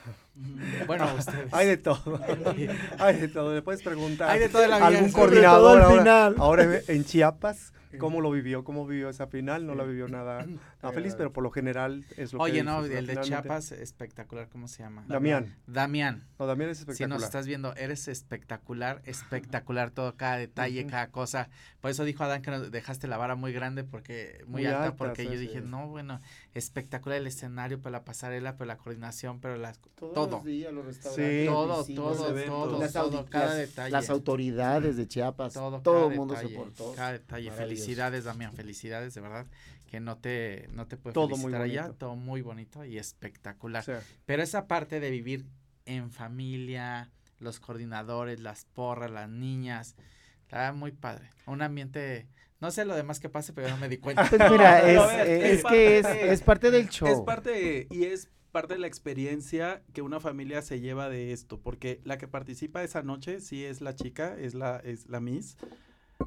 [0.86, 1.54] Bueno, ustedes.
[1.54, 2.20] hay de todo.
[3.00, 3.54] hay de todo.
[3.56, 6.36] Le puedes preguntar Hay de todo en la vida, algún coordinador todo al ahora, final.
[6.38, 9.66] ahora en Chiapas cómo lo vivió, cómo vivió esa final.
[9.66, 10.46] No la vivió nada,
[10.84, 13.72] nada feliz, pero por lo general es lo que Oye, no, dices, el de Chiapas,
[13.72, 15.04] espectacular, ¿cómo se llama?
[15.08, 15.56] Damián.
[15.66, 16.28] Damián.
[16.38, 17.18] No, Damián es Si espectacular.
[17.18, 21.50] nos estás viendo, eres espectacular, espectacular todo, cada detalle, cada cosa.
[21.82, 24.84] Por eso dijo Adán que nos dejaste la vara muy grande, porque muy, Muy alta,
[24.84, 25.40] alta, porque sí, yo sí.
[25.40, 26.20] dije, no, bueno,
[26.58, 30.30] espectacular el escenario, pero la pasarela, pero la coordinación, pero las, Todos todo.
[30.38, 30.88] los días, los Sí.
[30.92, 32.70] restaurantes, todo, los todo, vecinos, eventos.
[32.70, 33.92] todo, las, todo, cada detalle.
[33.92, 36.94] las autoridades de Chiapas, todo, todo el mundo detalle, se portó.
[36.96, 37.52] Cada detalle.
[37.52, 39.46] Felicidades, Damián, felicidades, de verdad,
[39.90, 41.98] que no te, no te puedo Todo muy felicitar allá, bonito.
[41.98, 43.84] todo muy bonito y espectacular.
[43.84, 45.46] Sea, Pero esa parte de vivir
[45.86, 49.96] en familia, los coordinadores, las porras, las niñas,
[50.42, 51.30] está muy padre.
[51.46, 52.28] Un ambiente,
[52.60, 54.28] no sé lo demás que pase, pero yo no me di cuenta.
[54.30, 54.80] Pues mira,
[55.22, 57.08] es, es es que es, parte de- es parte del show.
[57.08, 61.60] Es parte, y es parte de la experiencia que una familia se lleva de esto,
[61.60, 65.58] porque la que participa esa noche sí es la chica, es la, es la Miss,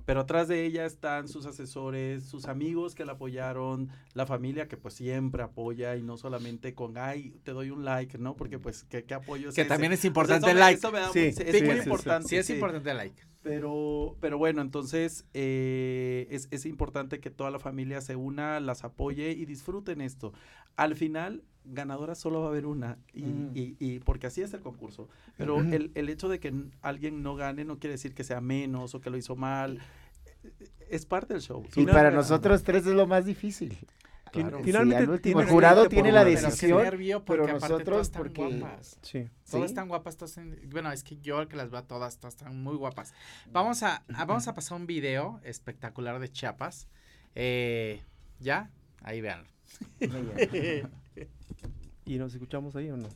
[0.04, 4.76] pero atrás de ella están sus asesores, sus amigos que la apoyaron, la familia que
[4.76, 8.36] pues siempre apoya y no solamente con, ay, te doy un like, ¿no?
[8.36, 9.68] Porque pues, ¿qué, qué apoyo es que ese?
[9.68, 10.78] también es O sea, importante eso el like.
[10.78, 11.82] eso me da Sí, muy- es sí, muy sí, sí.
[11.82, 12.28] importante.
[12.28, 12.52] Sí, es sí.
[12.52, 13.22] importante el like.
[13.42, 18.84] Pero, pero bueno, entonces eh, es, es importante que toda la familia se una, las
[18.84, 20.34] apoye y disfruten esto.
[20.76, 23.50] Al final, ganadora solo va a haber una, y, Mm.
[23.54, 25.08] y- y porque así es el concurso.
[25.38, 28.94] Pero el, el hecho de que alguien no gane no quiere decir que sea menos
[28.94, 29.78] o que lo hizo mal.
[30.90, 31.64] Es parte del show.
[31.76, 33.76] y para nosotros tres es lo más difícil.
[34.62, 36.82] Finalmente último, el jurado tiene la decisión.
[36.82, 38.98] nervio, porque pero nosotros, todas están porque- guapas.
[39.02, 39.28] Sí.
[39.50, 39.72] Todas ¿Sí?
[39.72, 40.38] están guapas, todas
[40.70, 43.12] bueno, es que yo que las veo a todas, todas están muy guapas.
[43.50, 46.88] Vamos a, a- vamos a pasar un video espectacular de Chiapas.
[47.34, 48.02] Eh,
[48.38, 48.70] ¿Ya?
[49.02, 49.46] Ahí vean.
[52.04, 53.08] ¿Y nos escuchamos ahí o no?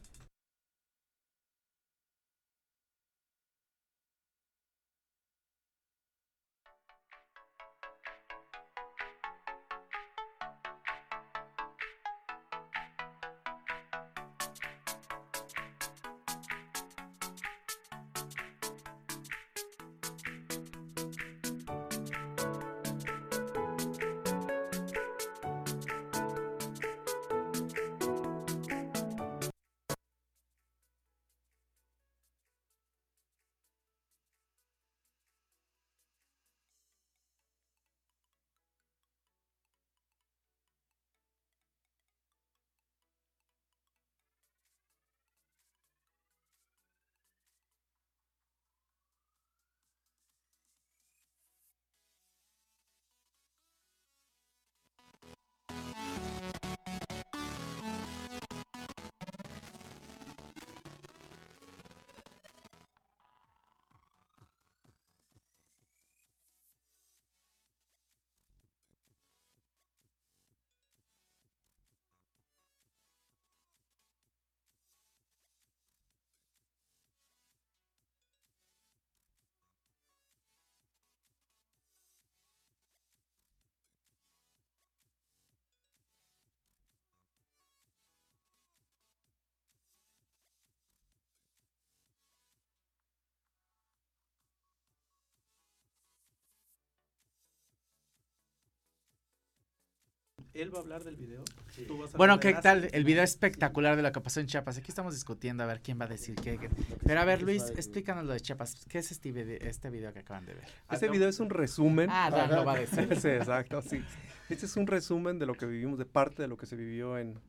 [100.55, 101.43] Él va a hablar del video.
[101.89, 102.89] tú vas a Bueno, ¿qué de tal?
[102.93, 104.79] El video espectacular de lo que pasó en Chiapas.
[104.79, 106.59] Aquí estamos discutiendo a ver quién va a decir qué.
[106.59, 106.71] qué.
[107.05, 108.87] Pero a ver, Luis, explícanos lo de Chiapas.
[108.89, 110.65] ¿Qué es este video, este video que acaban de ver?
[110.93, 112.09] Este video es un resumen.
[112.11, 113.09] Ah, Dan lo va a decir.
[113.21, 114.01] Sí, exacto, sí.
[114.49, 117.19] Este es un resumen de lo que vivimos, de parte de lo que se vivió
[117.19, 117.41] en,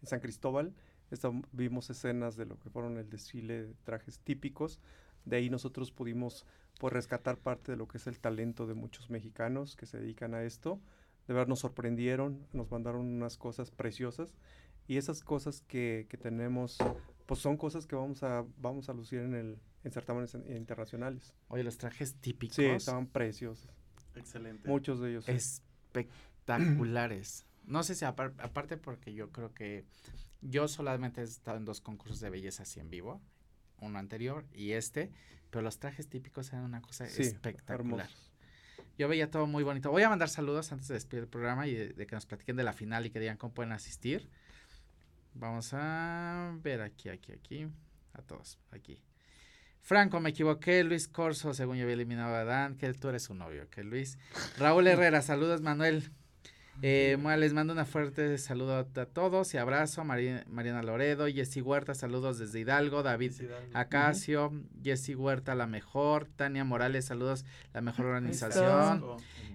[0.00, 0.72] en San Cristóbal.
[1.10, 4.80] Esta- vimos escenas de lo que fueron el desfile de trajes típicos.
[5.26, 6.46] De ahí nosotros pudimos
[6.80, 10.32] pues, rescatar parte de lo que es el talento de muchos mexicanos que se dedican
[10.34, 10.80] a esto.
[11.26, 14.34] De verdad nos sorprendieron, nos mandaron unas cosas preciosas.
[14.86, 16.76] Y esas cosas que, que tenemos,
[17.26, 21.32] pues son cosas que vamos a, vamos a lucir en, el, en certámenes en- internacionales.
[21.48, 22.56] Oye, los trajes típicos.
[22.56, 23.66] Sí, estaban preciosos.
[24.14, 24.68] Excelente.
[24.68, 25.26] Muchos de ellos.
[25.28, 27.46] espectaculares.
[27.66, 29.86] No sé si apar- aparte porque yo creo que
[30.42, 33.22] yo solamente he estado en dos concursos de belleza así en vivo,
[33.80, 35.10] uno anterior y este,
[35.48, 38.06] pero los trajes típicos eran una cosa Sí, espectacular.
[38.06, 38.33] hermosos.
[38.96, 39.90] Yo veía todo muy bonito.
[39.90, 42.56] Voy a mandar saludos antes de despedir el programa y de, de que nos platiquen
[42.56, 44.30] de la final y que digan cómo pueden asistir.
[45.34, 47.66] Vamos a ver aquí, aquí, aquí.
[48.12, 49.00] A todos, aquí.
[49.80, 50.82] Franco, me equivoqué.
[50.84, 54.16] Luis Corso, según yo había eliminado a Dan, que tú eres su novio, que Luis.
[54.58, 56.10] Raúl Herrera, saludos, Manuel.
[56.82, 60.04] Eh, bueno, les mando una fuerte saludo a todos y abrazo.
[60.04, 63.02] Mari- Mariana Loredo, Jessy Huerta, saludos desde Hidalgo.
[63.02, 63.32] David
[63.72, 64.52] Acacio,
[64.82, 66.28] Jessy Huerta, la mejor.
[66.36, 69.02] Tania Morales, saludos, la mejor organización.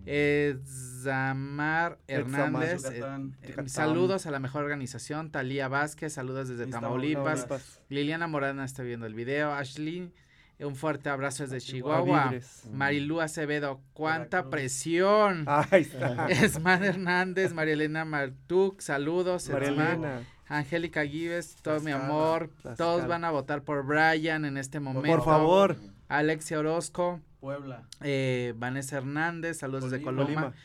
[0.06, 3.36] Eh, Zamar Hernández, eh, Yucatán.
[3.42, 3.70] eh, Yucatán.
[3.70, 5.30] saludos a la mejor organización.
[5.30, 6.88] Talía Vázquez, saludos desde Iztapalapa.
[6.96, 7.80] Tamaulipas.
[7.90, 9.52] Liliana Morana está viendo el video.
[9.52, 10.12] Ashley,
[10.60, 12.26] un fuerte abrazo desde Chihuahua.
[12.26, 12.64] Vibres.
[12.72, 15.46] Marilú Acevedo, cuánta presión.
[15.48, 16.28] Ahí está.
[16.30, 19.48] Esman Hernández, María Elena Martuc, saludos.
[19.50, 20.22] Elena.
[20.48, 22.50] Angélica Gives, todo mi amor.
[22.76, 25.08] Todos van a votar por Brian en este momento.
[25.16, 25.76] Por favor.
[26.08, 27.84] Alexia Orozco, Puebla.
[28.02, 30.24] eh, Vanessa Hernández, saludos desde Colima.
[30.24, 30.42] Colima.
[30.42, 30.58] Colima.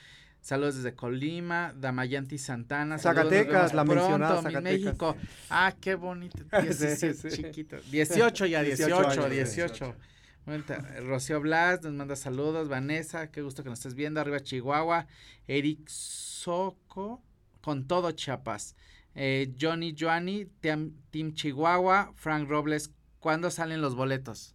[0.44, 2.98] Saludos desde Colima, Damayanti Santana.
[2.98, 4.62] saludos, Zacatecas, la pronto, mencionada Zacatecas.
[4.84, 5.16] México.
[5.48, 6.36] Ah, qué bonito.
[6.60, 7.42] Sí, 17, sí.
[7.42, 7.76] chiquito.
[7.90, 9.84] 18 ya, 18, 18 18.
[9.86, 9.96] años,
[10.44, 12.68] Bueno, ta- Rocío Blas nos manda saludos.
[12.68, 14.20] Vanessa, qué gusto que nos estés viendo.
[14.20, 15.06] Arriba Chihuahua.
[15.48, 17.22] Eric Soco,
[17.62, 18.76] con todo Chiapas.
[19.14, 22.12] Eh, Johnny Joanny, Team, Team Chihuahua.
[22.16, 24.54] Frank Robles, ¿cuándo salen los boletos?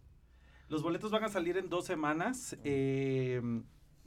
[0.68, 2.56] Los boletos van a salir en dos semanas.
[2.62, 3.42] eh,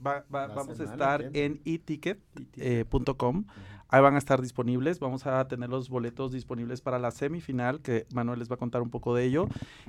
[0.04, 3.44] va- va- vamos a estar en eticket.com.
[3.88, 4.98] Ahí van a estar disponibles.
[4.98, 8.82] Vamos a tener los boletos disponibles para la semifinal, que Manuel les va a contar
[8.82, 9.46] un poco de ello.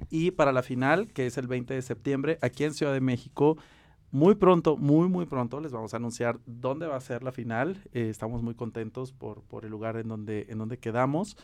[0.09, 3.57] Y para la final, que es el 20 de septiembre, aquí en Ciudad de México.
[4.11, 7.82] Muy pronto, muy, muy pronto les vamos a anunciar dónde va a ser la final.
[7.91, 11.36] Eh, estamos muy contentos por, por el lugar en donde, en donde quedamos.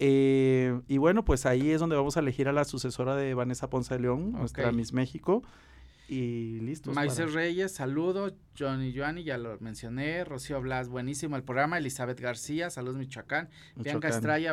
[0.00, 3.70] Eh, y bueno, pues ahí es donde vamos a elegir a la sucesora de Vanessa
[3.70, 4.74] Ponce de León, nuestra Ok.
[4.74, 5.42] Miss México.
[6.12, 6.90] Y listo.
[6.92, 8.34] Moisés Reyes, saludos.
[8.58, 10.24] Johnny Joanny, ya lo mencioné.
[10.24, 11.78] Rocío Blas, buenísimo el programa.
[11.78, 13.48] Elizabeth García, saludos Michoacán.
[13.76, 14.52] Bianca Estrella,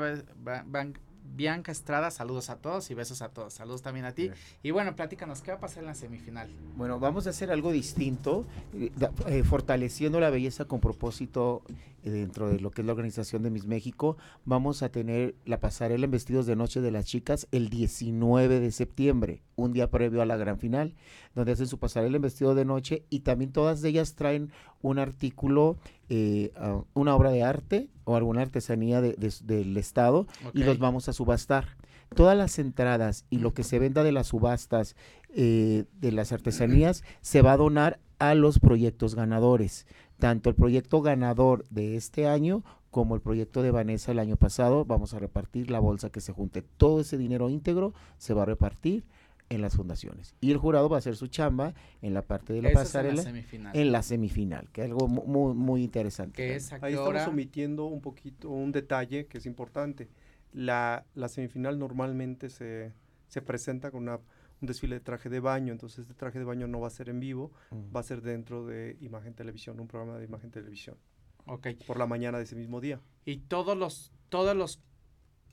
[1.36, 3.54] Bianca Estrada, saludos a todos y besos a todos.
[3.54, 4.24] Saludos también a ti.
[4.24, 4.36] Bien.
[4.64, 6.50] Y bueno, platícanos, ¿qué va a pasar en la semifinal?
[6.76, 8.92] Bueno, vamos a hacer algo distinto, eh,
[9.28, 11.64] eh, fortaleciendo la belleza con propósito
[12.04, 14.18] eh, dentro de lo que es la organización de Miss México.
[14.46, 18.72] Vamos a tener la pasarela en vestidos de noche de las chicas el 19 de
[18.72, 20.96] septiembre, un día previo a la gran final,
[21.36, 24.52] donde hacen su pasarela en vestido de noche y también todas ellas traen
[24.82, 25.78] un artículo,
[26.10, 26.51] eh,
[26.93, 31.14] una obra de arte o alguna artesanía de- de- del estado y los vamos a
[31.14, 31.76] subastar.
[32.16, 34.95] Todas las entradas y lo que se venda de las subastas
[35.36, 39.86] eh, de las artesanías se va a donar a los proyectos ganadores.
[40.18, 44.86] Tanto el proyecto ganador de este año como el proyecto de Vanessa el año pasado,
[44.86, 46.64] vamos a repartir la bolsa que se junte.
[46.78, 49.03] Todo ese dinero íntegro se va a repartir
[49.50, 50.36] en las fundaciones.
[50.41, 52.95] Y el jurado va a hacer su chamba en la parte de la Esa es
[52.95, 53.76] en la semifinal.
[53.76, 56.34] en la semifinal, que es algo mu- muy, muy interesante.
[56.36, 57.28] que es a Ahí qué estamos hora?
[57.30, 60.10] omitiendo un poquito, un detalle que es importante.
[60.54, 62.93] La, la semifinal normalmente se,
[63.28, 64.20] se presenta con una-
[64.62, 67.10] un desfile de traje de baño, entonces este traje de baño no va a ser
[67.10, 67.95] en vivo, Mm.
[67.95, 70.98] va a ser dentro de Imagen Televisión, un programa de Imagen Televisión,
[71.45, 71.68] Ok.
[71.86, 73.00] por la mañana de ese mismo día.
[73.24, 74.82] Y todos los, todos los,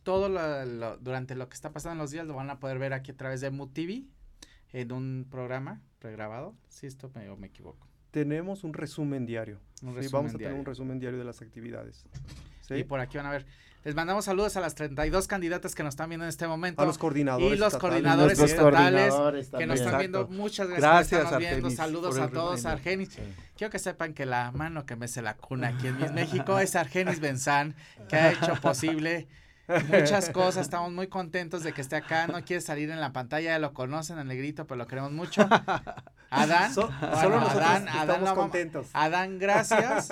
[0.04, 2.78] todo lo- lo- durante lo que está pasando en los días lo van a poder
[2.78, 4.04] ver aquí a través de MUTV
[4.72, 6.54] en un programa pregrabado.
[6.68, 7.88] Sí, esto me, o me equivoco.
[8.10, 9.58] Tenemos un resumen diario.
[9.82, 12.04] Un Sí, resumen vamos a tener un resumen diario de las actividades.
[12.60, 12.74] ¿sí?
[12.74, 13.44] Y por aquí van a ver.
[13.82, 16.80] Les mandamos saludos a las 32 candidatas que nos están viendo en este momento.
[16.80, 17.46] a los coordinadores.
[17.52, 17.80] y los estatales.
[18.02, 19.98] coordinadores estatales coordinadores que nos están Exacto.
[19.98, 20.28] viendo.
[20.28, 21.56] Muchas gracias, Gracias, por estarnos viendo.
[21.66, 22.64] Argenis, Saludos a todos.
[22.64, 23.08] Argenis.
[23.10, 23.22] Sí.
[23.56, 26.12] Quiero que sepan que la mano que mece la cuna aquí en Miss
[26.48, 27.74] México es Argenis Benzán,
[28.08, 29.26] que ha hecho posible
[29.88, 30.62] muchas cosas.
[30.62, 32.26] Estamos muy contentos de que esté acá.
[32.26, 35.48] No quiere salir en la pantalla, ya lo conocen, el negrito, pero lo queremos mucho.
[36.30, 38.88] Adán, So- bueno, solo nosotros Adán, Adán contentos.
[38.92, 40.08] Adán, gracias,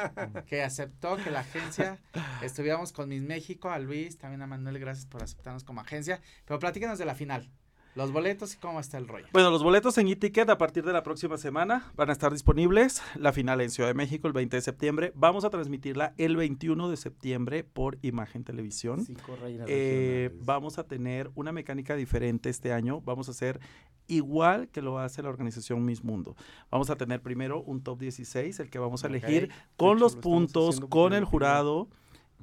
[0.46, 1.98] que aceptó que la agencia
[2.42, 6.20] estuviéramos con Miss México, a Luis, también a Manuel, gracias por aceptarnos como agencia.
[6.44, 7.50] Pero platícanos de la final,
[7.94, 9.26] los boletos y cómo está el rollo.
[9.32, 13.02] Bueno, los boletos en e-ticket a partir de la próxima semana van a estar disponibles.
[13.16, 15.12] La final en Ciudad de México el 20 de septiembre.
[15.14, 19.04] Vamos a transmitirla el 21 de septiembre por Imagen Televisión.
[19.04, 23.00] Cinco reinas Eh, vamos a tener una mecánica diferente este año.
[23.02, 23.60] Vamos a hacer
[24.06, 26.36] igual que lo hace la organización Miss Mundo.
[26.70, 30.14] Vamos a tener primero un top 16, el que vamos a elegir con hecho, los
[30.14, 31.88] lo puntos, con el jurado.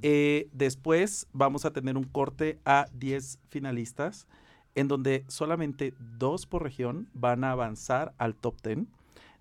[0.01, 4.27] Eh, después vamos a tener un corte a 10 finalistas,
[4.75, 8.87] en donde solamente dos por región van a avanzar al top 10.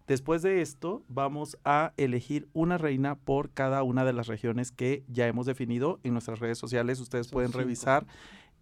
[0.06, 5.04] Después de esto, vamos a elegir una reina por cada una de las regiones que
[5.06, 6.98] ya hemos definido en nuestras redes sociales.
[6.98, 7.58] Ustedes Son pueden cinco.
[7.58, 8.06] revisar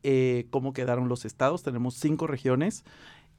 [0.03, 1.63] eh, cómo quedaron los estados.
[1.63, 2.85] Tenemos cinco regiones.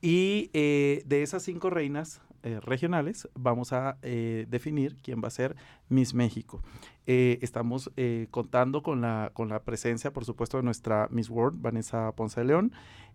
[0.02, 5.58] Y eh, de esas cinco reinas eh, regionales, vamos a definir quién va a ser
[5.90, 6.62] Miss México.
[7.10, 11.62] Eh, estamos eh, contando con la, con la presencia, por supuesto, de nuestra Miss World,
[11.62, 12.74] Vanessa Ponce de León,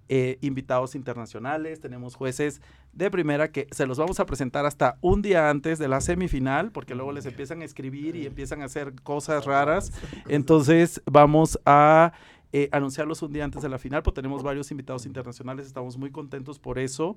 [0.08, 2.62] eh, invitados internacionales, tenemos jueces
[2.94, 6.72] de primera que se los vamos a presentar hasta un día antes de la semifinal,
[6.72, 9.92] porque luego les empiezan a escribir y empiezan a hacer cosas raras.
[10.26, 12.12] Entonces vamos a
[12.54, 16.10] eh, anunciarlos un día antes de la final, pues tenemos varios invitados internacionales, estamos muy
[16.10, 17.16] contentos por eso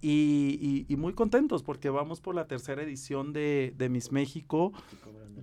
[0.00, 4.72] y, muy contentos porque vamos por la tercera edición de, Miss México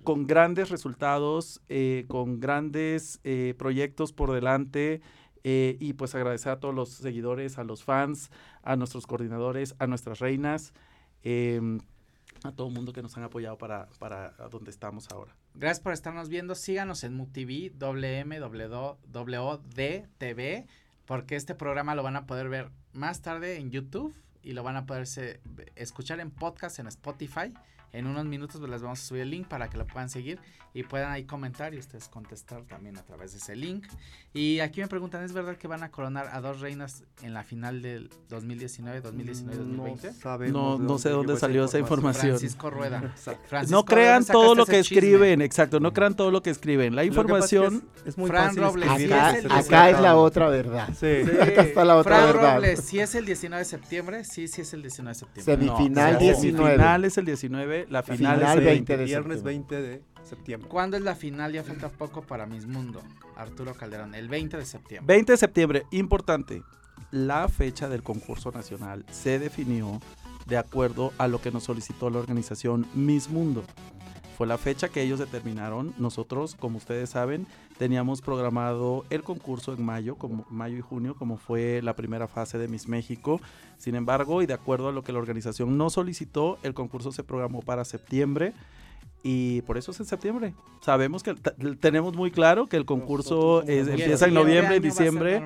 [0.04, 5.02] con grandes resultados, eh, con grandes eh, proyectos por delante.
[5.44, 8.30] y pues agradecer a todos los seguidores, a los fans,
[8.62, 10.72] a nuestros coordinadores, a nuestras reinas,
[11.22, 11.78] em,
[12.44, 15.34] a todo el mundo que nos han apoyado para, para donde estamos ahora.
[15.54, 16.54] Gracias por estarnos viendo.
[16.54, 18.98] Síganos en MUTV, WMWD
[20.18, 20.66] TV,
[21.06, 24.76] porque este programa lo van a poder ver más tarde en YouTube y lo van
[24.76, 25.06] a poder
[25.74, 27.52] escuchar en podcast en Spotify.
[27.92, 30.38] En unos minutos pues, les vamos a subir el link para que lo puedan seguir
[30.74, 33.86] y puedan ahí comentar y ustedes contestar también a través de ese link.
[34.34, 37.42] Y aquí me preguntan, ¿es verdad que van a coronar a dos reinas en la
[37.44, 40.08] final del 2019, 2019, 2020?
[40.08, 42.32] No, sabemos No- no sé dónde salió esa información.
[42.38, 43.14] Francisco Rueda.
[43.48, 46.50] Francisco, no ¿de crean dónde todo lo que escriben, exacto, no crean todo lo que
[46.50, 46.94] escriben.
[46.94, 47.82] La es que información...
[47.96, 50.88] es, es muy Fran fácil Robles, escribir sí, Acá, es acá es la otra verdad.
[50.98, 51.06] Sí.
[51.40, 52.54] Acá está la otra Fran verdad.
[52.56, 55.54] Robles, si es el 19 de septiembre, sí, sí es el 19 de septiembre.
[55.56, 56.66] Semi- Semifinal la 19.
[56.66, 59.76] Semifinal es el 19, la final, final es el 20 de Viernes septiembre.
[59.76, 60.68] 20 de septiembre.
[60.68, 61.52] ¿Cuándo es la final?
[61.52, 63.02] Ya falta poco para Miss Mundo.
[63.36, 65.14] Arturo Calderón, el 20 de septiembre.
[65.14, 66.62] 20 de septiembre, importante.
[67.10, 70.00] La fecha del concurso nacional se definió
[70.46, 73.64] de acuerdo a lo que nos solicitó la organización Miss Mundo.
[74.36, 75.94] Fue la fecha que ellos determinaron.
[75.98, 77.46] Nosotros, como ustedes saben,
[77.78, 82.58] teníamos programado el concurso en mayo, como mayo y junio, como fue la primera fase
[82.58, 83.40] de Miss México.
[83.78, 87.24] Sin embargo, y de acuerdo a lo que la organización nos solicitó, el concurso se
[87.24, 88.52] programó para septiembre.
[89.22, 90.54] Y por eso es en septiembre.
[90.82, 91.34] Sabemos que
[91.80, 95.42] tenemos muy claro que el concurso Nosotros es- ¿Y empieza en noviembre, en ser diciembre.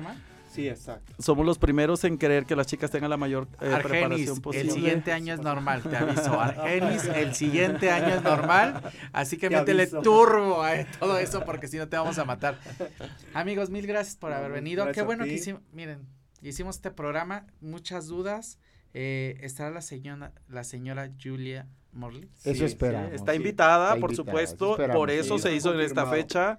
[0.51, 1.13] Sí, exacto.
[1.17, 4.67] Somos los primeros en querer que las chicas tengan la mayor eh, Argenis, preparación posible.
[4.67, 6.39] el siguiente año es normal, te aviso.
[6.41, 8.81] Argenis, el siguiente año es normal.
[9.13, 10.01] Así que Te métele aviso.
[10.01, 12.59] turbo a todo eso porque si no te vamos a matar.
[13.33, 14.83] Amigos, mil gracias por haber venido.
[14.83, 16.05] gracias Qué bueno que hicimos, miren,
[16.41, 18.59] hicimos este programa, muchas dudas.
[18.93, 22.29] Eh, estará la señora, la señora Julia Morley.
[22.43, 22.77] Eso Sí.
[23.15, 24.77] Está invitada, Está por invitada, supuesto.
[24.81, 25.43] eso por eso sí.
[25.43, 26.57] se hizo en esta fecha.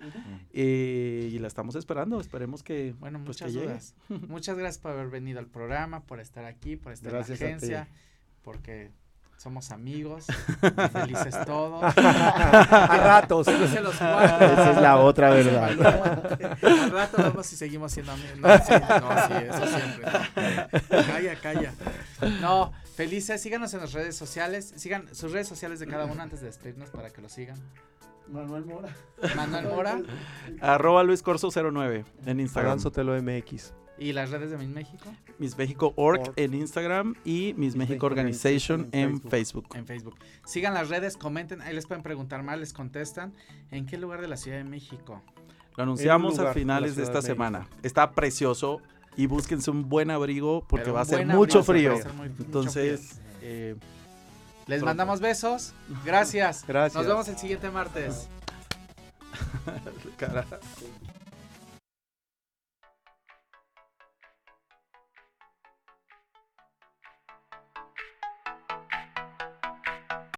[0.53, 2.21] eh, y la estamos esperando.
[2.21, 3.95] Esperemos que, Bueno, pues, muchas dudas.
[4.29, 7.51] Muchas gracias por haber venido al programa, por estar aquí, por estar Gracias a en
[7.51, 7.89] la agencia,
[8.43, 8.91] porque
[9.39, 10.27] somos amigos,
[10.93, 11.83] felices todos.
[11.83, 13.47] A ratos.
[13.47, 14.45] Se los guardo.
[14.45, 16.57] Esa es la otra verdad.
[16.63, 18.39] Al rato vemos si seguimos siendo amigos.
[18.39, 20.05] No, sí, no, sí, eso siempre.
[21.13, 21.73] Calla, calla.
[22.41, 22.73] No,
[23.05, 23.41] felices.
[23.41, 24.73] Síganos en las redes sociales.
[24.77, 27.59] Sigan sus redes sociales de cada uno antes de despedirnos para que lo sigan.
[28.29, 28.95] Manuel Mora.
[29.35, 30.01] Manuel Mora
[30.61, 32.79] Arroba Luis Corso 09 en Instagram.
[32.79, 33.75] Sotelo MX.
[33.99, 38.07] y las redes de Miss México Miss México Org en Instagram y Miss México México
[38.07, 39.67] Organization en en Facebook.
[39.75, 40.17] en Facebook.
[40.47, 41.61] Sigan las redes, comenten.
[41.61, 43.35] Ahí les pueden preguntar más, les contestan.
[43.71, 45.21] ¿En qué lugar de la Ciudad de México?
[45.77, 47.67] Lo anunciamos a finales de esta de semana.
[47.83, 48.81] Está precioso
[49.17, 51.93] y búsquense un buen abrigo porque va a buen mucho abrazo, frío.
[51.93, 53.77] va a ser muy- mucho Entonces, eh,
[54.67, 54.85] Les Pronto.
[54.87, 55.75] mandamos besos.
[56.05, 56.65] Gracias.
[56.67, 56.95] Gracias.
[56.95, 58.29] Nos vemos el siguiente martes.
[60.17, 60.47] cara.